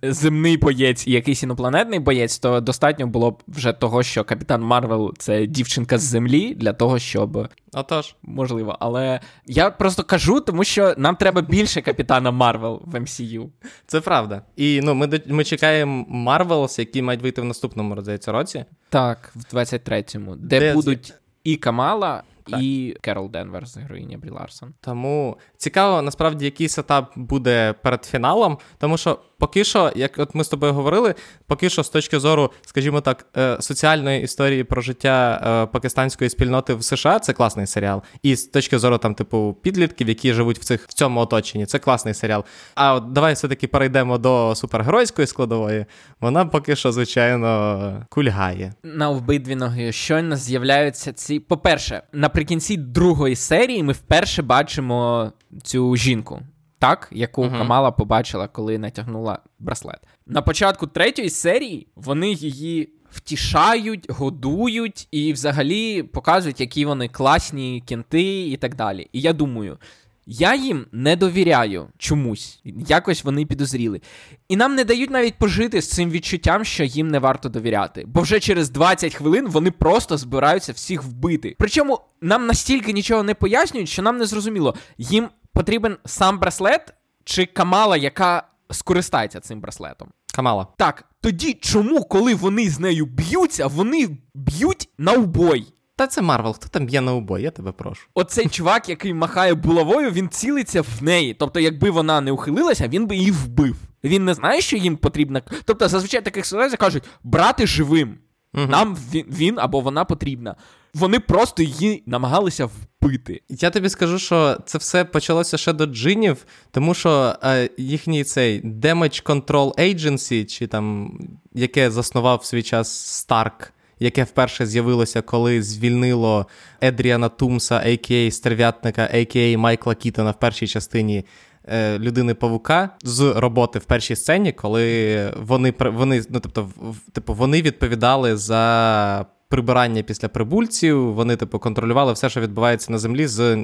земний 0.02 0.56
боєць 0.56 1.06
і 1.06 1.12
якийсь 1.12 1.42
інопланетний 1.42 1.98
боєць, 1.98 2.38
то 2.38 2.60
достатньо 2.60 3.06
було 3.06 3.30
б 3.30 3.42
вже 3.48 3.72
того, 3.72 4.02
що 4.02 4.24
Капітан 4.24 4.62
Марвел 4.62 5.14
це 5.18 5.46
дівчинка 5.46 5.98
з 5.98 6.02
землі, 6.02 6.54
для 6.54 6.72
того, 6.72 6.98
щоб. 6.98 7.48
Отож. 7.72 8.14
Можливо, 8.22 8.76
але 8.80 9.20
я 9.46 9.70
просто 9.70 10.02
кажу, 10.02 10.40
тому 10.40 10.64
що 10.64 10.94
нам 10.98 11.16
треба 11.16 11.40
більше 11.40 11.80
капітана 11.80 12.30
Марвел 12.30 12.82
в 12.84 12.94
MCU. 12.94 13.48
Це 13.86 14.00
правда. 14.00 14.42
І 14.56 14.80
ну, 14.84 14.94
ми 14.94 15.20
ми 15.26 15.44
чекаємо 15.44 16.04
Марвелс, 16.08 16.78
які 16.78 17.02
мають 17.02 17.22
вийти 17.22 17.40
в 17.40 17.44
наступному 17.44 18.00
здається, 18.00 18.32
році. 18.32 18.64
Так, 18.88 19.32
в 19.34 19.56
23-му, 19.56 20.36
де, 20.36 20.60
де 20.60 20.74
будуть 20.74 21.14
і 21.44 21.56
Камала, 21.56 22.22
так. 22.44 22.62
і 22.62 22.96
Керол 23.00 23.30
Денверс, 23.30 23.76
героїня 23.76 24.18
Брі 24.18 24.30
Ларсон. 24.30 24.74
Тому 24.80 25.36
цікаво, 25.60 26.02
насправді, 26.02 26.44
який 26.44 26.68
setup 26.68 27.12
буде 27.16 27.74
перед 27.82 28.04
фіналом, 28.04 28.58
тому 28.78 28.98
що 28.98 29.18
поки 29.38 29.64
що, 29.64 29.92
як 29.94 30.18
от 30.18 30.34
ми 30.34 30.44
з 30.44 30.48
тобою 30.48 30.72
говорили, 30.72 31.14
поки 31.46 31.70
що 31.70 31.82
з 31.82 31.88
точки 31.88 32.18
зору, 32.18 32.50
скажімо 32.66 33.00
так, 33.00 33.26
е, 33.36 33.56
соціальної 33.60 34.22
історії 34.22 34.64
про 34.64 34.82
життя 34.82 35.40
е, 35.44 35.72
пакистанської 35.72 36.30
спільноти 36.30 36.74
в 36.74 36.84
США, 36.84 37.18
це 37.18 37.32
класний 37.32 37.66
серіал. 37.66 38.02
І 38.22 38.36
з 38.36 38.44
точки 38.44 38.78
зору 38.78 38.98
там, 38.98 39.14
типу, 39.14 39.56
підлітків, 39.62 40.08
які 40.08 40.32
живуть 40.32 40.58
в 40.58 40.64
цих 40.64 40.86
в 40.88 40.92
цьому 40.92 41.20
оточенні, 41.20 41.66
це 41.66 41.78
класний 41.78 42.14
серіал. 42.14 42.44
А 42.74 42.94
от 42.94 43.12
давай 43.12 43.34
все-таки 43.34 43.66
перейдемо 43.66 44.18
до 44.18 44.54
супергеройської 44.54 45.26
складової. 45.26 45.86
Вона 46.20 46.46
поки 46.46 46.76
що, 46.76 46.92
звичайно, 46.92 48.06
кульгає. 48.08 48.72
На 48.82 49.10
обидві 49.10 49.56
ноги 49.56 49.92
щойно 49.92 50.36
з'являються 50.36 51.12
ці. 51.12 51.40
По-перше, 51.40 52.02
наприкінці 52.12 52.76
другої 52.76 53.36
серії 53.36 53.82
ми 53.82 53.92
вперше 53.92 54.42
бачимо 54.42 55.32
цю 55.62 55.96
жінку 55.96 56.42
так, 56.80 57.08
яку 57.12 57.44
uh-huh. 57.44 57.58
Камала 57.58 57.90
побачила, 57.90 58.48
коли 58.48 58.78
натягнула 58.78 59.38
браслет. 59.58 59.98
На 60.26 60.42
початку 60.42 60.86
третьої 60.86 61.30
серії 61.30 61.86
вони 61.96 62.32
її 62.32 62.92
втішають, 63.10 64.10
годують 64.10 65.08
і 65.10 65.32
взагалі 65.32 66.02
показують, 66.02 66.60
які 66.60 66.84
вони 66.84 67.08
класні 67.08 67.82
кінти 67.86 68.48
і 68.48 68.56
так 68.56 68.74
далі. 68.74 69.08
І 69.12 69.20
я 69.20 69.32
думаю. 69.32 69.78
Я 70.26 70.54
їм 70.54 70.86
не 70.92 71.16
довіряю 71.16 71.88
чомусь, 71.98 72.60
якось 72.64 73.24
вони 73.24 73.46
підозріли. 73.46 74.00
І 74.48 74.56
нам 74.56 74.74
не 74.74 74.84
дають 74.84 75.10
навіть 75.10 75.38
пожити 75.38 75.82
з 75.82 75.88
цим 75.88 76.10
відчуттям, 76.10 76.64
що 76.64 76.84
їм 76.84 77.08
не 77.08 77.18
варто 77.18 77.48
довіряти. 77.48 78.04
Бо 78.06 78.20
вже 78.20 78.40
через 78.40 78.70
20 78.70 79.14
хвилин 79.14 79.48
вони 79.48 79.70
просто 79.70 80.16
збираються 80.16 80.72
всіх 80.72 81.02
вбити. 81.02 81.56
Причому 81.58 82.00
нам 82.20 82.46
настільки 82.46 82.92
нічого 82.92 83.22
не 83.22 83.34
пояснюють, 83.34 83.88
що 83.88 84.02
нам 84.02 84.18
не 84.18 84.26
зрозуміло, 84.26 84.74
їм 84.98 85.28
потрібен 85.52 85.96
сам 86.04 86.38
браслет 86.38 86.94
чи 87.24 87.46
Камала, 87.46 87.96
яка 87.96 88.42
скористається 88.70 89.40
цим 89.40 89.60
браслетом? 89.60 90.08
Камала. 90.34 90.66
Так, 90.76 91.04
тоді 91.20 91.52
чому, 91.54 92.04
коли 92.04 92.34
вони 92.34 92.70
з 92.70 92.80
нею 92.80 93.06
б'ються, 93.06 93.66
вони 93.66 94.08
б'ють 94.34 94.88
на 94.98 95.12
убой? 95.12 95.66
Та 96.00 96.06
це 96.06 96.22
Марвел, 96.22 96.54
хто 96.54 96.68
там 96.68 96.86
б'є 96.86 97.00
на 97.00 97.14
убой, 97.14 97.42
я 97.42 97.50
тебе 97.50 97.72
прошу. 97.72 98.06
Оцей 98.14 98.48
чувак, 98.48 98.88
який 98.88 99.14
махає 99.14 99.54
булавою, 99.54 100.10
він 100.10 100.28
цілиться 100.28 100.82
в 100.82 101.02
неї. 101.02 101.34
Тобто, 101.34 101.60
якби 101.60 101.90
вона 101.90 102.20
не 102.20 102.32
ухилилася, 102.32 102.88
він 102.88 103.06
би 103.06 103.16
її 103.16 103.30
вбив. 103.30 103.76
Він 104.04 104.24
не 104.24 104.34
знає, 104.34 104.60
що 104.60 104.76
їм 104.76 104.96
потрібно. 104.96 105.40
Тобто, 105.64 105.88
зазвичай 105.88 106.24
таких 106.24 106.46
ситуаціях 106.46 106.78
кажуть 106.80 107.02
брати 107.24 107.66
живим. 107.66 108.18
Угу. 108.54 108.66
Нам 108.66 108.96
він, 109.12 109.24
він 109.28 109.58
або 109.58 109.80
вона 109.80 110.04
потрібна. 110.04 110.56
Вони 110.94 111.20
просто 111.20 111.62
її 111.62 112.02
намагалися 112.06 112.66
вбити. 112.66 113.42
Я 113.48 113.70
тобі 113.70 113.88
скажу, 113.88 114.18
що 114.18 114.56
це 114.66 114.78
все 114.78 115.04
почалося 115.04 115.58
ще 115.58 115.72
до 115.72 115.86
джинів, 115.86 116.46
тому 116.70 116.94
що 116.94 117.34
е, 117.42 117.70
їхній 117.78 118.24
цей 118.24 118.62
Damage 118.62 119.24
Control 119.24 119.74
Agency, 119.78 120.46
чи 120.46 120.66
там 120.66 121.18
яке 121.54 121.90
заснував 121.90 122.38
в 122.38 122.44
свій 122.44 122.62
час 122.62 123.06
Старк, 123.06 123.72
яке 124.00 124.24
вперше 124.24 124.66
з'явилося, 124.66 125.22
коли 125.22 125.62
звільнило 125.62 126.46
Едріана 126.80 127.28
Тумса, 127.28 127.82
а.к.а. 127.86 128.30
стерв'ятника, 128.30 129.10
а.к.а. 129.14 129.58
Майкла 129.58 129.94
Кітона 129.94 130.30
в 130.30 130.38
першій 130.38 130.66
частині. 130.66 131.24
Е, 131.68 131.98
людини 131.98 132.34
Павука 132.34 132.90
з 133.04 133.34
роботи 133.36 133.78
в 133.78 133.84
першій 133.84 134.16
сцені, 134.16 134.52
коли 134.52 135.34
вони 135.42 135.74
вони, 135.80 136.22
ну 136.30 136.40
тобто, 136.40 136.70
типу, 137.12 137.34
вони 137.34 137.62
відповідали 137.62 138.36
за 138.36 139.26
прибирання 139.50 140.02
після 140.02 140.28
прибульців. 140.28 141.14
Вони, 141.14 141.36
типу, 141.36 141.58
контролювали 141.58 142.12
все, 142.12 142.30
що 142.30 142.40
відбувається 142.40 142.92
на 142.92 142.98
землі 142.98 143.26
з 143.26 143.56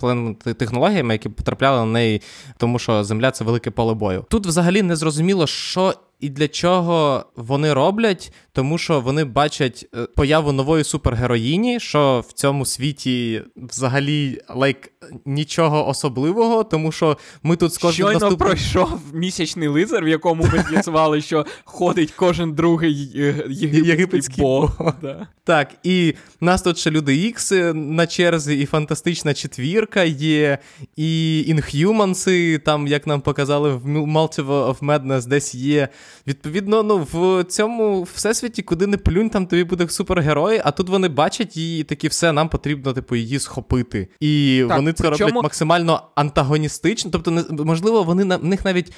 там, 0.00 0.34
технологіями, 0.34 1.14
які 1.14 1.28
потрапляли 1.28 1.78
на 1.78 1.92
неї, 1.92 2.22
тому 2.56 2.78
що 2.78 3.04
земля 3.04 3.30
це 3.30 3.44
велике 3.44 3.70
поле 3.70 3.94
бою. 3.94 4.24
Тут 4.30 4.46
взагалі 4.46 4.82
не 4.82 4.96
зрозуміло, 4.96 5.46
що 5.46 5.94
і 6.20 6.28
для 6.28 6.48
чого 6.48 7.24
вони 7.36 7.72
роблять, 7.72 8.32
тому 8.52 8.78
що 8.78 9.00
вони 9.00 9.24
бачать 9.24 9.86
е, 9.94 10.06
появу 10.16 10.52
нової 10.52 10.84
супергероїні, 10.84 11.80
що 11.80 12.24
в 12.28 12.32
цьому 12.32 12.66
світі 12.66 13.42
взагалі 13.56 14.40
лайк 14.48 14.92
нічого 15.24 15.88
особливого, 15.88 16.64
тому 16.64 16.92
що 16.92 17.18
ми 17.42 17.56
тут 17.56 17.72
з 17.72 17.78
кожним 17.78 17.92
Щойно 17.92 18.20
наступним... 18.20 18.48
пройшов 18.48 19.00
місячний 19.12 19.68
лицар, 19.68 20.04
в 20.04 20.08
якому 20.08 20.42
ми 20.42 20.64
з'ясували, 20.70 21.20
що 21.20 21.46
ходить 21.64 22.12
кожен 22.16 22.52
другий 22.52 23.10
е, 23.16 23.44
єгипетський 23.48 24.44
бог. 24.44 24.78
Так, 25.44 25.74
і 25.82 26.14
нас 26.40 26.62
тут 26.62 26.78
ще 26.78 26.90
люди 26.90 27.16
Ікс 27.16 27.52
на 27.74 28.06
черзі, 28.06 28.58
і 28.58 28.66
фантастична 28.66 29.34
четвірка 29.34 30.02
є, 30.04 30.58
і 30.96 31.40
інх'юманси, 31.46 32.58
там, 32.58 32.86
як 32.86 33.06
нам 33.06 33.20
показали, 33.20 33.74
в 33.74 33.86
Multiverse 33.86 34.74
of 34.74 34.78
Madness 34.78 35.26
десь 35.28 35.54
є. 35.54 35.88
Відповідно, 36.26 36.82
ну 36.82 37.08
в 37.12 37.44
цьому 37.44 38.02
всесвіті, 38.02 38.62
куди 38.62 38.86
не 38.86 38.96
плюнь, 38.96 39.30
там 39.30 39.46
тобі 39.46 39.64
буде 39.64 39.88
супергерой, 39.88 40.60
а 40.64 40.70
тут 40.70 40.88
вони 40.88 41.08
бачать 41.08 41.56
її 41.56 41.80
і 41.80 41.84
такі 41.84 42.08
все, 42.08 42.32
нам 42.32 42.48
потрібно, 42.48 42.92
типу, 42.92 43.16
її 43.16 43.38
схопити. 43.38 44.08
І 44.20 44.64
так, 44.68 44.76
вони 44.76 44.92
це 44.92 45.02
причому... 45.02 45.28
роблять 45.28 45.42
максимально 45.42 46.02
антагоністично. 46.14 47.10
Тобто, 47.10 47.44
можливо, 47.64 48.02
вони 48.02 48.24
на 48.24 48.36
в 48.36 48.44
них 48.44 48.64
навіть 48.64 48.92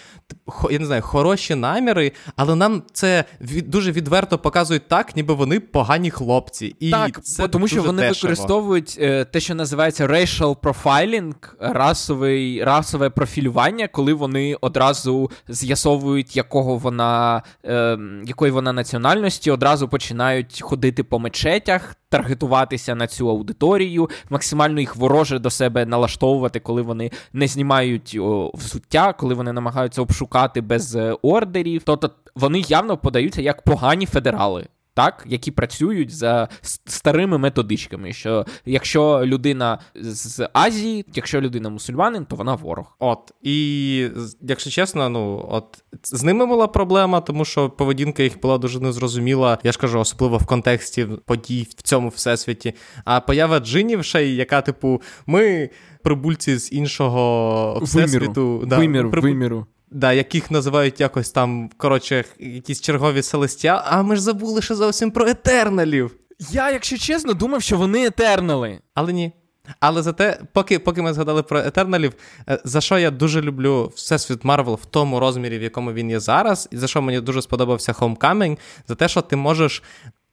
я 0.70 0.78
не 0.78 0.86
знаю, 0.86 1.02
хороші 1.02 1.54
наміри, 1.54 2.12
але 2.36 2.54
нам 2.54 2.82
це 2.92 3.24
від, 3.40 3.70
дуже 3.70 3.92
відверто 3.92 4.38
показують 4.38 4.88
так, 4.88 5.16
ніби 5.16 5.34
вони 5.34 5.60
погані 5.60 6.10
хлопці. 6.10 6.76
І 6.80 6.90
Так, 6.90 7.24
це 7.24 7.48
тому 7.48 7.68
що 7.68 7.82
вони 7.82 8.02
дешево. 8.02 8.14
використовують 8.14 8.96
е, 9.00 9.24
те, 9.24 9.40
що 9.40 9.54
називається 9.54 10.06
racial 10.06 10.56
profiling, 10.56 11.34
расовий, 11.60 12.64
расове 12.64 13.10
профілювання, 13.10 13.88
коли 13.88 14.12
вони 14.12 14.56
одразу 14.60 15.30
з'ясовують, 15.48 16.36
якого 16.36 16.78
вона, 16.96 17.42
е, 17.64 17.98
якої 18.26 18.52
вона 18.52 18.72
національності, 18.72 19.50
одразу 19.50 19.88
починають 19.88 20.62
ходити 20.62 21.04
по 21.04 21.18
мечетях, 21.18 21.96
таргетуватися 22.08 22.94
на 22.94 23.06
цю 23.06 23.30
аудиторію, 23.30 24.10
максимально 24.30 24.80
їх 24.80 24.96
вороже 24.96 25.38
до 25.38 25.50
себе 25.50 25.86
налаштовувати, 25.86 26.60
коли 26.60 26.82
вони 26.82 27.10
не 27.32 27.46
знімають 27.46 28.16
о, 28.20 28.50
взуття, 28.54 29.12
коли 29.12 29.34
вони 29.34 29.52
намагаються 29.52 30.02
обшукати 30.02 30.60
без 30.60 30.96
е, 30.96 31.16
ордерів. 31.22 31.82
Тобто 31.84 32.10
вони 32.34 32.60
явно 32.60 32.96
подаються 32.96 33.42
як 33.42 33.62
погані 33.62 34.06
федерали 34.06 34.66
так, 34.96 35.24
які 35.26 35.50
працюють 35.50 36.10
за 36.10 36.48
старими 36.84 37.38
методичками. 37.38 38.12
Що 38.12 38.46
якщо 38.64 39.22
людина 39.24 39.78
з 39.94 40.48
Азії, 40.52 41.04
якщо 41.14 41.40
людина 41.40 41.70
мусульманин, 41.70 42.24
то 42.24 42.36
вона 42.36 42.54
ворог. 42.54 42.96
От 42.98 43.32
і 43.42 44.08
якщо 44.42 44.70
чесно, 44.70 45.08
ну 45.08 45.46
от 45.50 45.84
з 46.02 46.22
ними 46.22 46.46
була 46.46 46.66
проблема, 46.66 47.20
тому 47.20 47.44
що 47.44 47.70
поведінка 47.70 48.22
їх 48.22 48.40
була 48.40 48.58
дуже 48.58 48.80
незрозуміла. 48.80 49.58
Я 49.62 49.72
ж 49.72 49.78
кажу, 49.78 49.98
особливо 50.00 50.36
в 50.36 50.46
контексті 50.46 51.06
подій 51.24 51.66
в 51.70 51.82
цьому 51.82 52.08
всесвіті. 52.08 52.74
А 53.04 53.20
поява 53.20 53.60
джинів 53.60 54.04
ще, 54.04 54.26
яка, 54.26 54.62
типу, 54.62 55.02
ми 55.26 55.70
прибульці 56.02 56.58
з 56.58 56.72
іншого 56.72 57.80
всесвіту. 57.82 58.46
Виміру, 58.46 58.66
да, 58.66 58.78
виміру, 58.78 59.10
прибуль... 59.10 59.28
виміру. 59.28 59.66
Да, 59.96 60.12
яких 60.12 60.50
називають 60.50 61.00
якось 61.00 61.30
там, 61.30 61.70
коротше, 61.76 62.24
якісь 62.38 62.80
чергові 62.80 63.22
селестя, 63.22 63.84
а 63.86 64.02
ми 64.02 64.16
ж 64.16 64.22
забули 64.22 64.62
ще 64.62 64.74
зовсім 64.74 65.10
про 65.10 65.26
етерналів. 65.26 66.16
Я, 66.50 66.70
якщо 66.70 66.98
чесно, 66.98 67.34
думав, 67.34 67.62
що 67.62 67.76
вони 67.76 68.06
етернали. 68.06 68.78
Але 68.94 69.12
ні. 69.12 69.32
Але 69.80 70.02
зате, 70.02 70.40
поки 70.52 70.78
поки 70.78 71.02
ми 71.02 71.12
згадали 71.12 71.42
про 71.42 71.58
етерналів, 71.58 72.12
е, 72.48 72.58
за 72.64 72.80
що 72.80 72.98
я 72.98 73.10
дуже 73.10 73.42
люблю 73.42 73.92
Всесвіт 73.94 74.44
Марвел 74.44 74.78
в 74.82 74.84
тому 74.84 75.20
розмірі, 75.20 75.58
в 75.58 75.62
якому 75.62 75.92
він 75.92 76.10
є 76.10 76.20
зараз, 76.20 76.68
і 76.70 76.76
за 76.76 76.86
що 76.86 77.02
мені 77.02 77.20
дуже 77.20 77.42
сподобався 77.42 77.92
Homecoming, 77.92 78.58
за 78.88 78.94
те, 78.94 79.08
що 79.08 79.22
ти 79.22 79.36
можеш. 79.36 79.82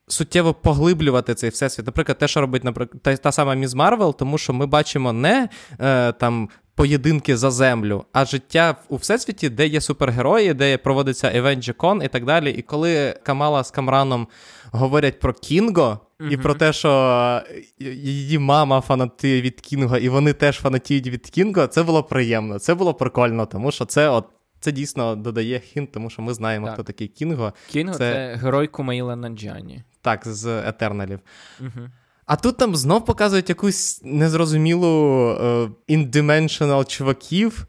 Суттєво 0.08 0.54
поглиблювати 0.54 1.36
цей 1.36 1.49
всесвіт. 1.49 1.86
Наприклад, 1.86 2.17
те, 2.17 2.28
що 2.28 2.41
робить 2.41 2.63
наприклад, 2.63 3.02
та, 3.02 3.17
та 3.17 3.32
сама 3.32 3.56
Міз 3.56 3.73
Марвел, 3.73 4.15
тому 4.15 4.38
що 4.38 4.54
ми 4.54 4.65
бачимо 4.65 5.13
не 5.13 5.49
е, 5.80 6.12
там 6.12 6.49
поєдинки 6.75 7.38
за 7.38 7.51
землю, 7.51 8.05
а 8.12 8.25
життя 8.25 8.75
у 8.89 8.95
всесвіті, 8.95 9.49
де 9.49 9.67
є 9.67 9.81
супергерої, 9.81 10.53
де 10.53 10.77
проводиться 10.77 11.27
AvengerCon 11.27 12.05
і 12.05 12.07
так 12.07 12.25
далі. 12.25 12.51
І 12.51 12.62
коли 12.62 13.19
Камала 13.23 13.63
з 13.63 13.71
Камраном 13.71 14.27
говорять 14.71 15.19
про 15.19 15.33
Кінго 15.33 15.99
mm-hmm. 16.19 16.29
і 16.31 16.38
про 16.38 16.53
те, 16.53 16.73
що 16.73 17.41
її 17.79 18.39
мама 18.39 18.81
фанатує 18.81 19.41
від 19.41 19.62
Кінго, 19.62 19.97
і 19.97 20.09
вони 20.09 20.33
теж 20.33 20.57
фанатіють 20.57 21.07
від 21.07 21.29
Кінго, 21.29 21.67
це 21.67 21.83
було 21.83 22.03
приємно, 22.03 22.59
це 22.59 22.75
було 22.75 22.93
прикольно, 22.93 23.45
тому 23.45 23.71
що 23.71 23.86
це 23.86 24.09
от. 24.09 24.25
Це 24.59 24.71
дійсно 24.71 25.15
додає 25.15 25.59
хінт, 25.59 25.91
тому 25.91 26.09
що 26.09 26.21
ми 26.21 26.33
знаємо, 26.33 26.65
так. 26.65 26.73
хто 26.73 26.83
такий 26.83 27.07
Кінго. 27.07 27.53
Кінго 27.69 27.93
це, 27.93 27.99
це 27.99 28.36
герой 28.36 28.67
Кумаїла 28.67 29.15
Наджані. 29.15 29.83
Так, 30.01 30.21
з 30.27 30.45
Етерналів. 30.67 31.19
Угу. 31.59 31.89
А 32.25 32.36
тут 32.36 32.57
там 32.57 32.75
знов 32.75 33.05
показують 33.05 33.49
якусь 33.49 34.01
незрозумілу 34.03 34.88
е, 35.29 35.69
in-dimensional 35.89 36.86
чуваків. 36.88 37.67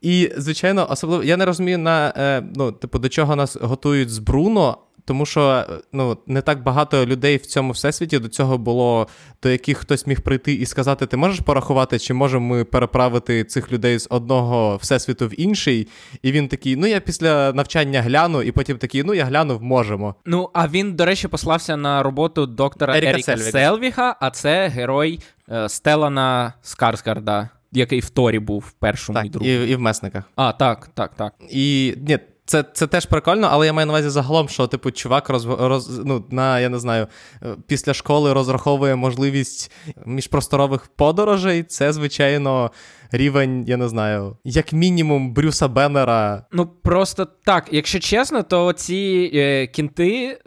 І, 0.00 0.32
звичайно, 0.36 0.86
особливо 0.90 1.24
я 1.24 1.36
не 1.36 1.44
розумію 1.44 1.78
на 1.78 2.12
е, 2.16 2.42
ну, 2.54 2.72
типу, 2.72 2.98
до 2.98 3.08
чого 3.08 3.36
нас 3.36 3.56
готують 3.56 4.10
з 4.10 4.18
Бруно, 4.18 4.78
тому 5.06 5.26
що 5.26 5.64
ну, 5.92 6.18
не 6.26 6.42
так 6.42 6.62
багато 6.62 7.06
людей 7.06 7.36
в 7.36 7.46
цьому 7.46 7.72
всесвіті 7.72 8.18
до 8.18 8.28
цього 8.28 8.58
було, 8.58 9.08
до 9.42 9.48
яких 9.48 9.78
хтось 9.78 10.06
міг 10.06 10.20
прийти 10.20 10.52
і 10.52 10.66
сказати: 10.66 11.06
Ти 11.06 11.16
можеш 11.16 11.40
порахувати, 11.40 11.98
чи 11.98 12.14
можемо 12.14 12.46
ми 12.46 12.64
переправити 12.64 13.44
цих 13.44 13.72
людей 13.72 13.98
з 13.98 14.06
одного 14.10 14.76
всесвіту 14.76 15.26
в 15.26 15.40
інший? 15.40 15.88
І 16.22 16.32
він 16.32 16.48
такий: 16.48 16.76
Ну, 16.76 16.86
я 16.86 17.00
після 17.00 17.52
навчання 17.52 18.02
гляну, 18.02 18.42
і 18.42 18.52
потім 18.52 18.78
такий, 18.78 19.02
ну 19.02 19.14
я 19.14 19.24
глянув, 19.24 19.62
можемо. 19.62 20.14
Ну, 20.24 20.50
а 20.52 20.68
він, 20.68 20.94
до 20.94 21.04
речі, 21.04 21.28
послався 21.28 21.76
на 21.76 22.02
роботу 22.02 22.46
доктора 22.46 22.96
Еріка, 22.96 23.10
Еріка 23.10 23.22
Сельвіга. 23.22 23.50
Селвіга, 23.50 24.16
а 24.20 24.30
це 24.30 24.68
герой 24.68 25.20
е, 25.50 25.68
Стелана 25.68 26.52
Скарсгарда. 26.62 27.48
Який 27.72 28.00
в 28.00 28.10
Торі 28.10 28.38
був 28.38 28.64
в 28.68 28.72
першому 28.72 29.16
так, 29.16 29.26
і 29.26 29.28
другому. 29.28 29.52
І, 29.52 29.70
і 29.70 29.76
в 29.76 29.80
месниках. 29.80 30.24
А, 30.36 30.52
так, 30.52 30.88
так, 30.94 31.14
так. 31.14 31.32
І 31.50 31.94
ні, 32.08 32.18
це 32.46 32.64
це 32.72 32.86
теж 32.86 33.06
прикольно, 33.06 33.48
але 33.50 33.66
я 33.66 33.72
маю 33.72 33.86
на 33.86 33.92
увазі 33.92 34.08
загалом, 34.08 34.48
що 34.48 34.66
типу 34.66 34.90
чувак 34.90 35.28
роз, 35.28 35.44
роз, 35.44 35.98
ну, 36.04 36.24
на 36.30 36.60
я 36.60 36.68
не 36.68 36.78
знаю, 36.78 37.06
е, 37.42 37.56
після 37.66 37.94
школи 37.94 38.32
розраховує 38.32 38.96
можливість 38.96 39.72
міжпросторових 40.06 40.86
подорожей. 40.86 41.62
Це, 41.62 41.92
звичайно, 41.92 42.70
рівень, 43.10 43.64
я 43.66 43.76
не 43.76 43.88
знаю, 43.88 44.36
як 44.44 44.72
мінімум 44.72 45.34
Брюса 45.34 45.68
Беннера. 45.68 46.46
Ну 46.52 46.66
просто 46.66 47.26
так, 47.44 47.68
якщо 47.70 47.98
чесно, 47.98 48.42
то 48.42 48.72
ці 48.72 49.30
е, 49.34 49.66
кінти. 49.66 50.38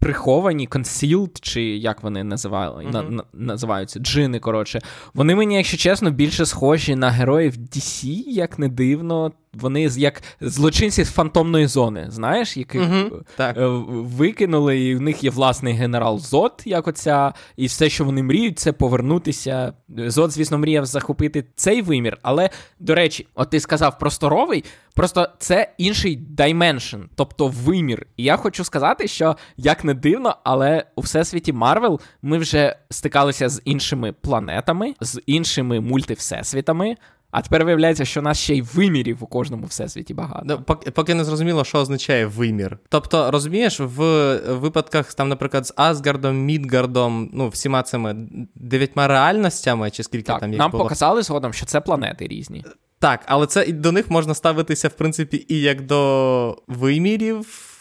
Приховані, 0.00 0.68
concealed, 0.68 1.38
чи 1.40 1.62
як 1.62 2.02
вони 2.02 2.24
називали, 2.24 2.84
mm-hmm. 2.84 3.10
на, 3.10 3.24
називаються, 3.32 4.00
джини, 4.00 4.38
коротше. 4.38 4.80
Вони 5.14 5.34
мені, 5.34 5.56
якщо 5.56 5.76
чесно, 5.76 6.10
більше 6.10 6.46
схожі 6.46 6.96
на 6.96 7.10
героїв 7.10 7.56
DC, 7.56 8.06
як 8.26 8.58
не 8.58 8.68
дивно 8.68 9.32
вони 9.54 9.82
як 9.82 10.22
злочинці 10.40 11.04
з 11.04 11.10
фантомної 11.10 11.66
зони, 11.66 12.06
знаєш, 12.08 12.56
яких 12.56 12.82
угу, 12.82 13.22
так. 13.36 13.56
викинули, 13.88 14.80
і 14.80 14.94
в 14.94 15.00
них 15.00 15.24
є 15.24 15.30
власний 15.30 15.74
генерал 15.74 16.18
Зод, 16.18 16.62
як 16.64 16.88
оця, 16.88 17.32
і 17.56 17.66
все, 17.66 17.90
що 17.90 18.04
вони 18.04 18.22
мріють, 18.22 18.58
це 18.58 18.72
повернутися. 18.72 19.72
Зод, 19.88 20.30
звісно, 20.30 20.58
мріяв 20.58 20.86
захопити 20.86 21.44
цей 21.56 21.82
вимір, 21.82 22.18
але, 22.22 22.50
до 22.80 22.94
речі, 22.94 23.26
от 23.34 23.50
ти 23.50 23.60
сказав 23.60 23.98
просторовий. 23.98 24.64
Просто 24.94 25.28
це 25.38 25.72
інший 25.78 26.16
dimension, 26.16 26.96
тобто 27.14 27.48
вимір. 27.48 28.06
І 28.16 28.24
я 28.24 28.36
хочу 28.36 28.64
сказати, 28.64 29.08
що 29.08 29.36
як 29.56 29.84
не 29.84 29.94
дивно, 29.94 30.36
але 30.44 30.86
у 30.96 31.00
всесвіті 31.00 31.52
Марвел 31.52 32.00
ми 32.22 32.38
вже 32.38 32.76
стикалися 32.90 33.48
з 33.48 33.62
іншими 33.64 34.12
планетами, 34.12 34.94
з 35.00 35.20
іншими 35.26 35.80
мультивсесвітами. 35.80 36.96
А 37.34 37.42
тепер 37.42 37.64
виявляється, 37.64 38.04
що 38.04 38.20
у 38.20 38.22
нас 38.22 38.38
ще 38.38 38.54
й 38.54 38.62
вимірів 38.62 39.18
у 39.20 39.26
кожному 39.26 39.66
всесвіті 39.66 40.14
багато. 40.14 40.44
Ну, 40.44 40.62
поки, 40.66 40.90
поки 40.90 41.14
не 41.14 41.24
зрозуміло, 41.24 41.64
що 41.64 41.78
означає 41.78 42.26
вимір. 42.26 42.78
Тобто, 42.88 43.30
розумієш, 43.30 43.80
в 43.80 44.36
випадках, 44.48 45.14
там, 45.14 45.28
наприклад, 45.28 45.66
з 45.66 45.72
Асгардом, 45.76 46.36
Мідгардом, 46.36 47.30
ну, 47.32 47.48
всіма 47.48 47.82
цими 47.82 48.16
дев'ятьма 48.54 49.08
реальностями, 49.08 49.90
чи 49.90 50.02
скільки 50.02 50.24
так, 50.24 50.40
там 50.40 50.50
їх 50.50 50.58
нам 50.58 50.70
було. 50.70 50.84
показали 50.84 51.22
згодом, 51.22 51.52
що 51.52 51.66
це 51.66 51.80
планети 51.80 52.26
різні. 52.26 52.64
Так, 52.98 53.20
але 53.26 53.46
це 53.46 53.72
до 53.72 53.92
них 53.92 54.10
можна 54.10 54.34
ставитися, 54.34 54.88
в 54.88 54.92
принципі, 54.92 55.46
і 55.48 55.60
як 55.60 55.86
до 55.86 56.58
вимірів. 56.68 57.73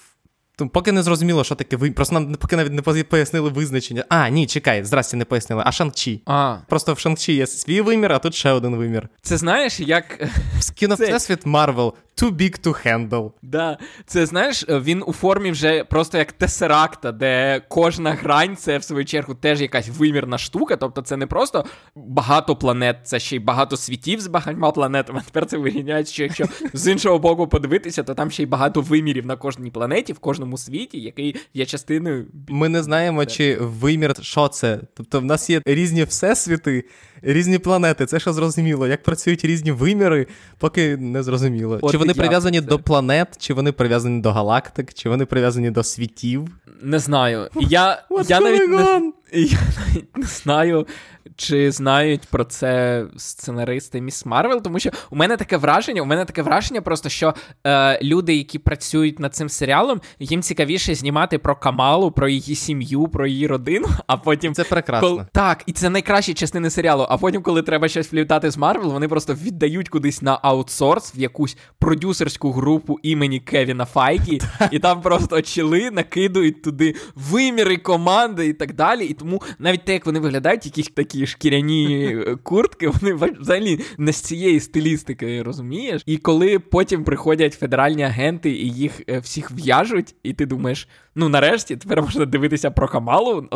Поки 0.70 0.92
не 0.92 1.04
зрозуміло, 1.04 1.44
що 1.44 1.56
таке 1.56 1.78
вимір. 1.78 1.96
Просто 1.96 2.14
нам 2.14 2.36
поки 2.36 2.56
навіть 2.56 2.74
не 2.74 3.04
пояснили 3.04 3.50
визначення. 3.50 4.06
А, 4.10 4.30
ні, 4.30 4.48
чекай, 4.48 4.84
здрасті, 4.84 5.18
не 5.18 5.26
пояснили. 5.26 5.64
А 5.66 5.70
Шанг-Чі. 5.70 6.20
А. 6.26 6.58
Просто 6.68 6.94
в 6.94 6.98
Шанг-Чі 6.98 7.32
є 7.32 7.48
свій 7.48 7.82
вимір, 7.82 8.12
а 8.12 8.20
тут 8.20 8.36
ще 8.36 8.52
один 8.52 8.76
вимір. 8.76 9.10
Це 9.22 9.38
знаєш, 9.38 9.80
як. 9.80 10.28
В 10.60 10.72
кіновсесвіт 10.72 11.46
Марвел 11.46 11.94
too 12.22 12.32
big 12.32 12.68
to 12.68 12.88
handle. 12.88 13.32
Да, 13.42 13.78
Це 14.06 14.26
знаєш, 14.26 14.66
він 14.70 15.04
у 15.08 15.14
формі 15.14 15.52
вже 15.52 15.84
просто 15.84 16.18
як 16.18 16.32
тесеракта, 16.32 17.12
де 17.12 17.62
кожна 17.68 18.12
грань 18.12 18.56
це 18.56 18.78
в 18.78 18.84
свою 18.84 19.06
чергу 19.06 19.36
теж 19.36 19.62
якась 19.62 19.90
вимірна 19.90 20.38
штука. 20.38 20.76
Тобто 20.76 21.02
це 21.02 21.18
не 21.18 21.28
просто 21.28 21.66
багато 21.96 22.56
планет, 22.56 22.98
це 23.04 23.20
ще 23.20 23.36
й 23.36 23.40
багато 23.40 23.78
світів 23.78 24.22
з 24.22 24.28
багатьма 24.28 24.72
планетами. 24.72 25.22
Тепер 25.26 25.46
це 25.46 25.58
вирівняється, 25.58 26.14
що 26.14 26.24
якщо 26.24 26.46
з 26.74 26.92
іншого 26.92 27.20
боку 27.20 27.48
подивитися, 27.48 28.04
то 28.04 28.14
там 28.14 28.32
ще 28.32 28.44
й 28.44 28.46
багато 28.46 28.82
вимірів 28.82 29.26
на 29.26 29.36
кожній 29.36 29.72
планеті, 29.72 30.14
в 30.14 30.20
кожному 30.20 30.58
світі, 30.58 31.00
який 31.00 31.36
є 31.54 31.66
частиною. 31.66 32.28
Ми 32.48 32.70
не 32.70 32.84
знаємо, 32.84 33.26
чи 33.26 33.58
вимір 33.60 34.16
що 34.22 34.48
це. 34.48 34.80
Тобто, 34.94 35.20
в 35.20 35.26
нас 35.26 35.50
є 35.50 35.62
різні 35.66 36.04
всесвіти, 36.04 36.86
різні 37.22 37.58
планети. 37.58 38.06
Це 38.06 38.20
що 38.20 38.34
зрозуміло. 38.34 38.88
Як 38.88 39.04
працюють 39.04 39.46
різні 39.46 39.72
виміри, 39.72 40.28
поки 40.58 40.98
не 40.98 41.24
зрозуміло. 41.24 41.80
От 41.82 41.92
чи 41.92 41.98
вони 42.04 42.14
прив'язані 42.14 42.62
до 42.62 42.80
планет, 42.80 43.28
чи 43.40 43.54
вони 43.54 43.72
прив'язані 43.72 44.22
до 44.22 44.32
галактик, 44.32 44.94
чи 44.94 45.10
вони 45.10 45.26
прив'язані 45.26 45.72
до 45.72 45.84
світів? 45.84 46.48
Не 46.82 47.00
знаю. 47.00 47.50
Я 47.56 48.04
я 48.28 48.40
навіть 48.40 48.70
не, 48.70 49.12
я 49.40 49.60
навіть 49.78 50.18
не 50.18 50.26
знаю, 50.26 50.88
чи 51.36 51.72
знають 51.72 52.22
про 52.30 52.44
це 52.44 53.06
сценаристи 53.18 54.02
Міс 54.02 54.26
Марвел, 54.26 54.62
тому 54.62 54.80
що 54.80 54.90
у 55.10 55.16
мене 55.16 55.38
таке 55.38 55.58
враження, 55.58 56.02
у 56.02 56.06
мене 56.06 56.26
таке 56.26 56.42
враження, 56.42 56.82
просто 56.82 57.10
що 57.10 57.34
е, 57.68 58.00
люди, 58.04 58.36
які 58.36 58.60
працюють 58.60 59.20
над 59.20 59.36
цим 59.36 59.50
серіалом, 59.50 60.02
їм 60.20 60.42
цікавіше 60.42 60.96
знімати 60.96 61.38
про 61.38 61.56
Камалу, 61.56 62.12
про 62.12 62.30
її 62.30 62.56
сім'ю, 62.56 63.08
про 63.08 63.28
її 63.28 63.48
родину. 63.48 63.88
А 64.08 64.18
потім 64.18 64.54
це 64.54 64.64
прекрасно. 64.64 65.10
Кол... 65.10 65.22
Так, 65.32 65.64
і 65.66 65.72
це 65.72 65.90
найкращі 65.90 66.34
частини 66.34 66.70
серіалу. 66.70 67.06
А 67.10 67.18
потім, 67.18 67.42
коли 67.42 67.62
треба 67.62 67.88
щось 67.88 68.12
влітати 68.12 68.52
з 68.52 68.58
Марвел, 68.58 68.92
вони 68.92 69.08
просто 69.08 69.34
віддають 69.34 69.90
кудись 69.90 70.22
на 70.22 70.40
аутсорс 70.42 71.16
в 71.16 71.20
якусь 71.20 71.58
продюсерську 71.80 72.52
групу 72.52 73.00
імені 73.04 73.40
Кевіна 73.40 73.86
Файгі, 73.86 74.42
і 74.72 74.80
там 74.80 75.02
просто 75.02 75.42
чили 75.42 75.92
накидують 75.92 76.64
туди 76.64 76.96
виміри 77.16 77.78
команди 77.78 78.48
і 78.48 78.54
так 78.54 78.74
далі. 78.74 79.06
І 79.06 79.14
тому 79.24 79.42
навіть 79.60 79.86
те, 79.86 79.94
як 79.94 80.06
вони 80.06 80.20
виглядають, 80.20 80.66
якісь 80.66 80.88
такі 80.88 81.28
шкіряні 81.28 82.06
е, 82.06 82.36
куртки, 82.44 82.88
вони 82.88 83.14
взагалі 83.40 83.80
не 83.98 84.14
з 84.14 84.22
цієї 84.22 84.60
стилістики, 84.60 85.44
розумієш? 85.44 86.02
І 86.06 86.18
коли 86.18 86.60
потім 86.60 87.04
приходять 87.04 87.54
федеральні 87.54 88.04
агенти 88.04 88.52
і 88.52 88.70
їх 88.70 89.02
е, 89.10 89.20
всіх 89.20 89.52
в'яжуть, 89.52 90.16
і 90.24 90.34
ти 90.34 90.46
думаєш, 90.46 90.88
ну 91.16 91.30
нарешті 91.30 91.76
тепер 91.76 92.02
можна 92.02 92.26
дивитися 92.26 92.72
про 92.72 92.88
Камалу 92.88 93.48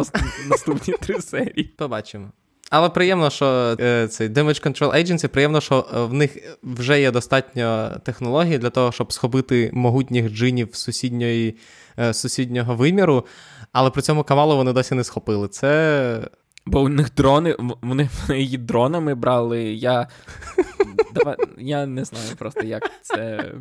наступні 0.49 0.93
три 1.01 1.21
серії. 1.21 1.73
Побачимо. 1.77 2.32
Але 2.69 2.89
приємно, 2.89 3.30
що 3.30 3.77
е, 3.80 4.08
цей 4.08 4.30
Damage 4.30 4.67
Control 4.67 4.95
Agency, 4.95 5.27
приємно, 5.27 5.62
що 5.62 5.86
в 6.12 6.13
них 6.13 6.58
вже 6.63 7.01
є 7.01 7.12
достатньо 7.12 7.91
технологій 8.03 8.58
для 8.58 8.69
того, 8.69 8.91
щоб 8.91 9.13
схопити 9.13 9.69
могутніх 9.73 10.30
джинів 10.30 10.69
сусідньої, 10.71 11.49
е, 11.49 11.53
сусіднього 12.14 12.76
виміру, 12.76 13.26
але 13.72 13.90
при 13.90 14.02
цьому 14.02 14.24
Камалу 14.24 14.56
вони 14.56 14.74
досі 14.74 14.96
не 14.96 15.04
схопили. 15.04 15.48
Це 15.48 16.30
Бо 16.66 16.82
у 16.82 16.90
них 16.90 17.14
дрони, 17.16 17.56
вони 17.82 18.10
її 18.30 18.58
дронами 18.58 19.16
брали. 19.16 19.64
Я 19.64 20.08
Давай, 21.14 21.38
я 21.58 21.86
не 21.86 22.06
знаю 22.06 22.36
просто, 22.38 22.64
як 22.64 22.92
це. 23.02 23.52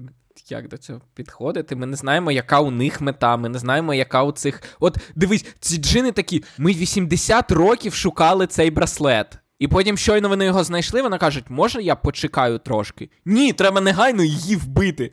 Як 0.48 0.68
до 0.68 0.76
цього 0.76 1.00
підходити? 1.14 1.76
Ми 1.76 1.86
не 1.86 1.96
знаємо, 1.96 2.32
яка 2.32 2.60
у 2.60 2.70
них 2.70 3.00
мета, 3.00 3.36
ми 3.36 3.48
не 3.48 3.58
знаємо, 3.58 3.94
яка 3.94 4.22
у 4.22 4.32
цих. 4.32 4.62
От 4.80 4.98
дивись, 5.14 5.46
ці 5.60 5.76
джини 5.76 6.12
такі: 6.12 6.44
ми 6.58 6.72
80 6.72 7.50
років 7.50 7.94
шукали 7.94 8.46
цей 8.46 8.70
браслет. 8.70 9.38
І 9.58 9.68
потім, 9.68 9.96
щойно 9.96 10.28
вони 10.28 10.44
його 10.44 10.64
знайшли, 10.64 11.02
вони 11.02 11.18
кажуть, 11.18 11.44
може 11.48 11.82
я 11.82 11.96
почекаю 11.96 12.58
трошки? 12.58 13.10
Ні, 13.24 13.52
треба 13.52 13.80
негайно 13.80 14.22
її 14.22 14.56
вбити. 14.56 15.12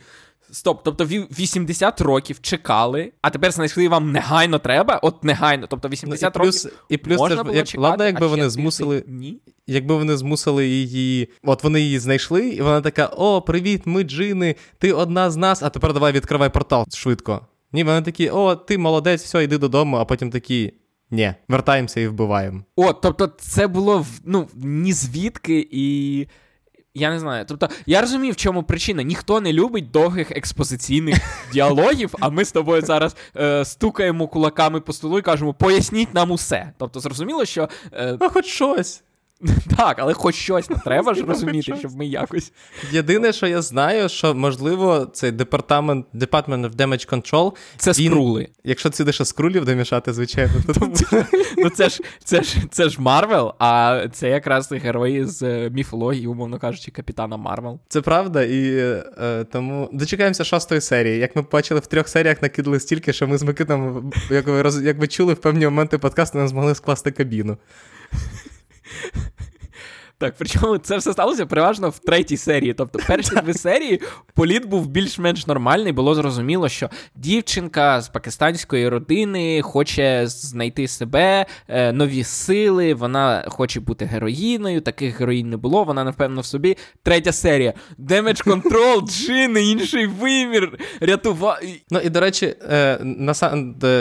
Стоп, 0.54 0.84
тобто 0.84 1.06
80 1.06 2.02
років 2.02 2.42
чекали, 2.42 3.12
а 3.22 3.30
тепер 3.30 3.52
знайшли 3.52 3.88
вам 3.88 4.12
негайно 4.12 4.60
треба, 4.60 5.00
от 5.04 5.24
негайно. 5.24 5.68
Тобто 5.70 5.90
80 5.90 6.36
ну, 6.36 6.42
і 6.42 6.46
плюс, 6.46 6.66
років. 6.66 6.80
І 6.90 6.98
плюс 6.98 7.20
можна 7.20 7.36
це 7.36 7.40
ж 7.40 7.44
було 7.44 7.56
як, 7.56 7.68
чекати, 7.68 7.90
ладно, 7.90 8.06
якби 8.06 8.26
а 8.26 8.30
вони 8.30 8.50
змусили. 8.50 9.04
Ні. 9.08 9.42
Якби 9.68 9.96
вони 9.96 10.18
змусили 10.18 10.68
її. 10.68 11.30
От 11.44 11.64
вони 11.64 11.82
її 11.82 12.00
знайшли, 12.00 12.50
і 12.50 12.62
вона 12.62 12.82
така: 12.82 13.06
О, 13.06 13.42
привіт, 13.42 13.82
ми 13.86 14.04
джини, 14.04 14.56
ти 14.78 14.94
одна 14.94 15.32
з 15.32 15.36
нас, 15.36 15.64
а 15.64 15.70
тепер 15.70 15.94
давай 15.94 16.12
відкривай 16.12 16.50
портал 16.50 16.86
швидко. 16.94 17.48
Ні, 17.72 17.84
вони 17.84 18.02
такі, 18.02 18.30
о, 18.30 18.56
ти 18.56 18.78
молодець, 18.78 19.24
все, 19.24 19.44
йди 19.44 19.58
додому, 19.58 19.98
а 19.98 20.06
потім 20.06 20.32
такі. 20.32 20.74
Ні, 21.12 21.34
вертаємося 21.48 22.00
і 22.00 22.08
вбиваємо. 22.08 22.64
О, 22.76 22.94
тобто, 22.94 23.28
це 23.38 23.68
було 23.68 24.06
ну, 24.26 24.48
ні 24.56 24.94
звідки 24.94 25.68
і. 25.72 26.28
Я 26.96 27.10
не 27.10 27.20
знаю. 27.20 27.46
Тобто, 27.48 27.70
я 27.86 28.02
розумію, 28.02 28.34
в 28.34 28.36
чому 28.36 28.64
причина. 28.64 29.04
Ніхто 29.04 29.42
не 29.42 29.54
любить 29.54 29.92
довгих 29.92 30.32
експозиційних 30.32 31.16
діалогів, 31.54 32.16
а 32.20 32.30
ми 32.30 32.46
з 32.46 32.52
тобою 32.52 32.82
зараз 32.82 33.16
е, 33.38 33.66
стукаємо 33.66 34.28
кулаками 34.28 34.82
по 34.82 34.94
столу 34.94 35.20
і 35.20 35.22
кажемо, 35.22 35.54
поясніть 35.54 36.14
нам 36.14 36.32
усе. 36.32 36.72
Тобто, 36.78 37.00
зрозуміло, 37.00 37.46
що. 37.46 37.70
Е... 37.94 38.18
А 38.20 38.30
хоч 38.30 38.46
щось. 38.46 39.04
Так, 39.78 40.00
але 40.00 40.14
хоч 40.14 40.36
щось 40.36 40.70
не 40.70 40.76
треба 40.76 41.14
ж 41.14 41.24
розуміти, 41.24 41.76
щоб 41.80 41.96
ми 41.96 42.06
якось. 42.06 42.52
Єдине, 42.92 43.34
що 43.34 43.48
я 43.48 43.62
знаю, 43.62 44.10
що 44.10 44.34
можливо 44.34 45.08
цей 45.14 45.32
департамент 45.32 46.06
Department 46.14 46.70
of 46.70 46.76
Damage 46.76 47.10
Control. 47.10 47.54
Це 47.78 47.92
він, 47.92 48.12
скрули. 48.12 48.48
Якщо 48.64 48.90
це 48.90 49.04
лише 49.04 49.26
скрулів 49.26 49.66
домішати, 49.66 50.14
звичайно, 50.14 50.54
то 50.68 50.92
ну 51.58 51.70
це 51.70 51.90
ж 51.90 52.02
це 52.24 52.42
ж 52.44 52.58
це 52.72 52.90
ж 52.90 53.02
Марвел, 53.02 53.54
а 53.60 54.02
це 54.14 54.30
якраз 54.30 54.72
герої 54.72 55.26
з 55.26 55.44
е, 55.44 55.70
міфології, 55.70 56.28
умовно 56.28 56.60
кажучи, 56.60 56.92
капітана 56.92 57.38
Марвел. 57.38 57.80
Це 57.88 58.02
правда, 58.02 58.44
і 58.44 58.78
е, 58.78 59.46
тому 59.52 59.90
дочекаємося 59.94 60.44
шостої 60.44 60.82
серії. 60.82 61.20
Як 61.20 61.36
ми 61.36 61.46
бачили, 61.52 61.80
в 61.80 61.88
трьох 61.88 62.08
серіях 62.08 62.42
накидали 62.42 62.80
стільки, 62.80 63.14
що 63.14 63.28
ми 63.28 63.38
з 63.38 63.44
Микитом, 63.44 64.12
як 64.30 64.48
ви 64.48 64.62
роз... 64.62 64.82
як 64.82 64.98
ви 64.98 65.08
чули, 65.08 65.34
в 65.34 65.42
певні 65.42 65.66
моменти 65.66 65.98
подкасту 65.98 66.38
не 66.38 66.48
змогли 66.48 66.76
скласти 66.76 67.12
кабіну. 67.12 67.58
Так, 70.24 70.36
причому 70.38 70.78
це 70.78 70.98
все 70.98 71.14
сталося 71.14 71.46
переважно 71.46 71.90
в 71.90 72.00
третій 72.00 72.38
серії. 72.38 72.74
Тобто, 72.74 73.00
перші 73.08 73.36
дві 73.44 73.54
серії 73.54 74.02
політ 74.34 74.66
був 74.66 74.88
більш-менш 74.88 75.48
нормальний. 75.48 75.92
Було 75.92 76.16
зрозуміло, 76.16 76.70
що 76.70 76.90
дівчинка 77.16 78.02
з 78.02 78.10
пакистанської 78.10 78.90
родини 78.90 79.62
хоче 79.62 80.28
знайти 80.28 80.88
себе, 80.88 81.46
е, 81.68 81.92
нові 81.92 82.24
сили. 82.24 82.94
Вона 82.94 83.46
хоче 83.48 83.80
бути 83.80 84.06
героїною. 84.06 84.82
Таких 84.82 85.20
героїн 85.20 85.50
не 85.50 85.58
було. 85.58 85.84
Вона 85.84 86.04
напевно 86.04 86.42
в 86.42 86.46
собі. 86.46 86.78
Третя 87.04 87.32
серія. 87.32 87.74
Damage 88.00 88.44
Control, 88.46 89.08
джини, 89.08 89.64
інший 89.64 90.08
вимір, 90.08 90.80
рятува. 91.02 91.60
Ну 91.92 92.00
і 92.00 92.10
до 92.10 92.20
речі, 92.20 92.56
е, 92.72 93.00
на 93.04 93.34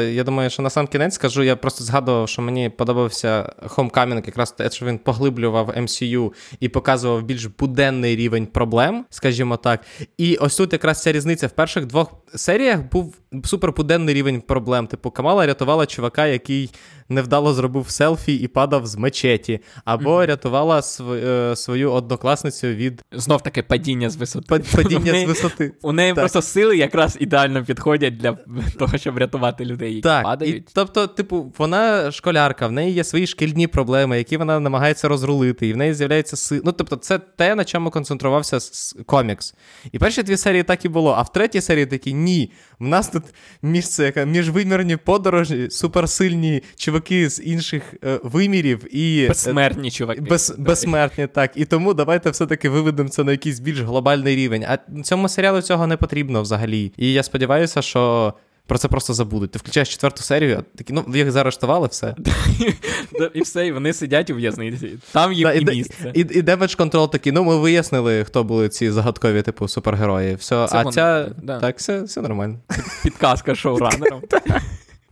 я 0.01 0.25
думаю, 0.25 0.51
що 0.51 0.63
на 0.63 0.71
сам 0.71 0.87
кінець 0.87 1.15
скажу. 1.15 1.43
Я 1.43 1.57
просто 1.57 1.85
згадував, 1.85 2.29
що 2.29 2.43
мені 2.43 2.69
подобався 2.69 3.53
Homecoming, 3.63 4.27
якраз 4.27 4.53
те, 4.53 4.71
що 4.71 4.87
він 4.87 4.99
поглиблював 4.99 5.71
MCU 5.71 6.12
MCU 6.13 6.33
і 6.61 6.69
показував 6.69 7.23
більш 7.23 7.45
буденний 7.45 8.17
рівень 8.17 8.47
проблем, 8.47 9.05
скажімо 9.11 9.57
так. 9.57 9.81
І 10.19 10.37
ось 10.37 10.57
тут 10.57 10.73
якраз 10.73 11.03
ця 11.03 11.13
різниця 11.13 11.47
в 11.47 11.51
перших 11.51 11.87
двох 11.87 12.13
серіях 12.35 12.81
був 12.93 13.15
супербуденний 13.45 14.15
рівень 14.15 14.41
проблем. 14.41 14.87
Типу, 14.87 15.11
Камала 15.11 15.47
рятувала 15.47 15.87
чувака, 15.87 16.27
який 16.27 16.71
невдало 17.09 17.55
зробив 17.55 17.91
селфі 17.91 18.35
і 18.35 18.49
падав 18.49 18.87
з 18.87 18.97
мечеті, 18.97 19.61
або 19.85 20.11
mm-hmm. 20.11 20.27
рятувала 20.27 20.81
св- 20.81 21.15
е, 21.15 21.57
свою 21.57 21.93
однокласницю 21.93 22.67
від 22.67 23.03
знов 23.13 23.43
таке 23.43 23.63
падіння 23.63 24.11
з 24.11 24.17
висоти. 24.17 24.63
Падіння 24.77 25.21
з 25.21 25.25
висоти. 25.25 25.73
У 25.83 25.93
неї 25.93 26.13
так. 26.13 26.19
просто 26.19 26.43
сили 26.43 26.77
якраз 26.77 27.17
ідеально 27.21 27.65
підходять 27.65 28.17
для 28.17 28.39
того, 28.79 28.99
щоб 28.99 29.19
рятувати 29.19 29.65
людей, 29.65 29.89
які 29.91 30.03
так, 30.03 30.25
падають. 30.25 30.57
І, 30.57 30.65
тобто, 30.75 31.07
типу, 31.07 31.53
вона 31.59 32.11
школярка, 32.11 32.67
в 32.67 32.73
неї 32.73 32.93
є 32.93 33.05
свої 33.05 33.27
шкільні 33.27 33.67
проблеми, 33.67 34.19
які 34.19 34.37
вона 34.37 34.61
намагається 34.61 35.09
розрулити, 35.09 35.67
і 35.69 35.73
в 35.73 35.77
неї 35.77 35.95
з'являється 35.95 36.37
сила. 36.37 36.63
Ну, 36.65 36.73
тобто, 36.73 36.97
це 36.97 37.19
те, 37.19 37.55
на 37.55 37.65
чому 37.65 37.91
концентрувався 37.91 38.59
комікс. 39.07 39.55
І 39.93 39.99
перші 39.99 40.23
дві 40.23 40.37
серії 40.37 40.63
так 40.63 40.85
і 40.85 40.89
було, 40.89 41.15
а 41.19 41.23
в 41.23 41.33
третій 41.33 41.61
серії 41.61 41.87
такі 41.87 42.15
ні. 42.15 42.53
В 42.79 42.87
нас 42.87 43.09
тут 43.09 43.22
місце, 43.63 44.05
яка 44.05 44.25
міжвимірні 44.25 44.97
подорожі, 44.97 45.71
суперсильні 45.71 46.63
чуваки 46.77 47.31
з 47.31 47.43
інших 47.45 47.95
е, 48.05 48.21
вимірів 48.23 48.97
і. 48.97 49.25
Е, 49.25 49.29
безсмертні 49.29 49.91
чуваки. 49.91 50.21
Без, 50.21 50.55
безсмертні, 50.59 51.27
так. 51.27 51.51
І 51.55 51.65
тому 51.65 51.95
давайте 51.95 52.31
все-таки 52.31 52.69
виведемо 52.69 53.09
це 53.09 53.25
на 53.25 53.33
якийсь 53.33 53.61
більш 53.61 53.81
глобальний 53.81 54.37
рівень. 54.37 54.65
А 54.69 55.03
цьому 55.03 55.29
серіалу 55.29 55.61
цього 55.63 55.87
не 55.87 55.97
потрібно 55.97 56.43
взагалі. 56.43 56.93
І 56.97 57.13
я 57.13 57.23
сподіваюся, 57.23 57.83
що. 57.83 58.35
Про 58.67 58.79
це 58.79 58.89
просто 58.89 59.15
забудуть. 59.15 59.51
Ти 59.51 59.59
включаєш 59.59 59.89
четверту 59.89 60.23
серію, 60.23 60.65
такі, 60.77 60.93
ну, 60.93 61.05
їх 61.15 61.31
заарештували, 61.31 61.89
все. 61.89 62.15
І 63.35 63.41
все, 63.41 63.67
і 63.67 63.73
вони 63.73 63.93
сидять 63.93 64.31
у 64.31 64.35
в'язниці. 64.35 64.99
Там 65.13 65.33
їм 65.33 65.51
і 65.55 65.65
місце. 65.65 66.13
І 66.15 66.25
Damage 66.25 66.79
Control 66.79 67.11
такі, 67.11 67.33
ну 67.33 67.45
ми 67.45 67.57
вияснили, 67.57 68.25
хто 68.25 68.45
були 68.45 68.69
ці 68.69 68.91
загадкові, 68.91 69.43
типу, 69.43 69.69
супергерої. 69.69 70.35
Все, 70.35 70.57
А 70.73 70.85
ця. 70.85 71.29
Так, 71.61 71.79
все 71.79 72.03
все 72.03 72.21
нормально. 72.21 72.59
Підказка 73.03 73.55
шоуранером. 73.55 74.23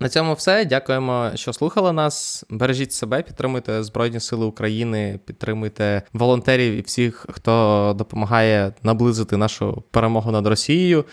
На 0.00 0.08
цьому 0.08 0.34
все. 0.34 0.64
Дякуємо, 0.64 1.30
що 1.34 1.52
слухали 1.52 1.92
нас. 1.92 2.44
Бережіть 2.50 2.92
себе, 2.92 3.22
підтримуйте 3.22 3.82
Збройні 3.82 4.20
Сили 4.20 4.46
України, 4.46 5.20
підтримуйте 5.26 6.02
волонтерів 6.12 6.74
і 6.74 6.80
всіх, 6.80 7.26
хто 7.30 7.94
допомагає 7.98 8.72
наблизити 8.82 9.36
нашу 9.36 9.84
перемогу 9.90 10.30
над 10.30 10.46
Росією, 10.46 11.04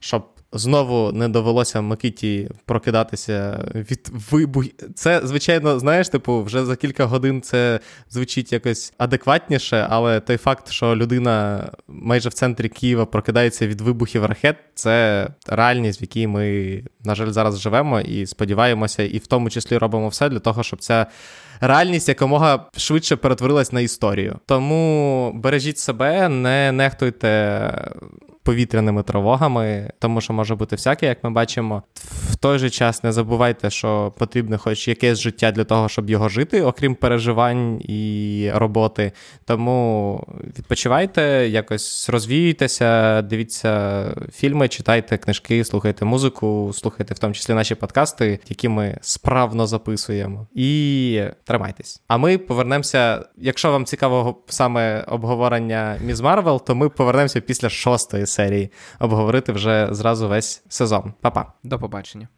щоб 0.00 0.26
знову 0.52 1.12
не 1.12 1.28
довелося 1.28 1.80
Микиті 1.80 2.50
прокидатися 2.64 3.64
від 3.74 4.10
вибухів. 4.30 4.74
Це, 4.94 5.20
звичайно, 5.24 5.78
знаєш, 5.78 6.08
типу, 6.08 6.42
вже 6.42 6.64
за 6.64 6.76
кілька 6.76 7.04
годин 7.04 7.42
це 7.42 7.80
звучить 8.10 8.52
якось 8.52 8.92
адекватніше, 8.98 9.86
але 9.90 10.20
той 10.20 10.36
факт, 10.36 10.70
що 10.70 10.96
людина 10.96 11.66
майже 11.88 12.28
в 12.28 12.32
центрі 12.32 12.68
Києва 12.68 13.06
прокидається 13.06 13.66
від 13.66 13.80
вибухів 13.80 14.24
ракет, 14.24 14.56
це 14.74 15.28
реальність, 15.46 16.00
в 16.00 16.02
якій 16.02 16.26
ми, 16.26 16.82
на 17.04 17.14
жаль, 17.14 17.30
зараз 17.30 17.60
живемо 17.60 18.00
і 18.00 18.26
сподіваємося, 18.26 19.02
і 19.02 19.18
в 19.18 19.26
тому 19.26 19.50
числі 19.50 19.78
робимо 19.78 20.08
все 20.08 20.28
для 20.28 20.38
того, 20.38 20.62
щоб 20.62 20.80
ця. 20.80 21.06
Реальність 21.60 22.08
якомога 22.08 22.66
швидше 22.76 23.16
перетворилась 23.16 23.72
на 23.72 23.80
історію. 23.80 24.38
Тому 24.46 25.32
бережіть 25.34 25.78
себе, 25.78 26.28
не 26.28 26.72
нехтуйте 26.72 27.70
повітряними 28.46 29.02
тривогами, 29.02 29.90
тому 29.98 30.20
що 30.20 30.32
може 30.32 30.54
бути 30.54 30.76
всяке, 30.76 31.06
як 31.06 31.24
ми 31.24 31.30
бачимо. 31.30 31.82
В 32.30 32.36
той 32.36 32.58
же 32.58 32.70
час 32.70 33.04
не 33.04 33.12
забувайте, 33.12 33.70
що 33.70 34.12
потрібно 34.18 34.58
хоч 34.58 34.88
якесь 34.88 35.18
життя 35.18 35.52
для 35.52 35.64
того, 35.64 35.88
щоб 35.88 36.10
його 36.10 36.28
жити, 36.28 36.62
окрім 36.62 36.94
переживань 36.94 37.80
і 37.80 38.50
роботи. 38.54 39.12
Тому 39.44 40.20
відпочивайте, 40.58 41.22
якось 41.48 42.10
розвіюйтеся, 42.10 43.22
дивіться 43.22 44.04
фільми, 44.32 44.68
читайте 44.68 45.16
книжки, 45.16 45.64
слухайте 45.64 46.04
музику, 46.04 46.70
слухайте 46.74 47.14
в 47.14 47.18
тому 47.18 47.34
числі 47.34 47.54
наші 47.54 47.74
подкасти, 47.74 48.40
які 48.48 48.68
ми 48.68 48.98
справно 49.00 49.66
записуємо. 49.66 50.46
І 50.54 51.22
тримайтесь. 51.44 52.02
А 52.08 52.16
ми 52.16 52.38
повернемося. 52.38 53.24
Якщо 53.38 53.72
вам 53.72 53.84
цікаво 53.84 54.42
саме 54.46 55.02
обговорення 55.02 55.96
Міз 56.04 56.20
Марвел, 56.20 56.64
то 56.64 56.74
ми 56.74 56.88
повернемося 56.88 57.40
після 57.40 57.68
шостої 57.68 58.26
серії 58.36 58.72
обговорити 59.00 59.52
вже 59.52 59.88
зразу 59.90 60.28
весь 60.28 60.64
сезон. 60.68 61.14
Па-па. 61.20 61.52
До 61.62 61.78
побачення. 61.78 62.28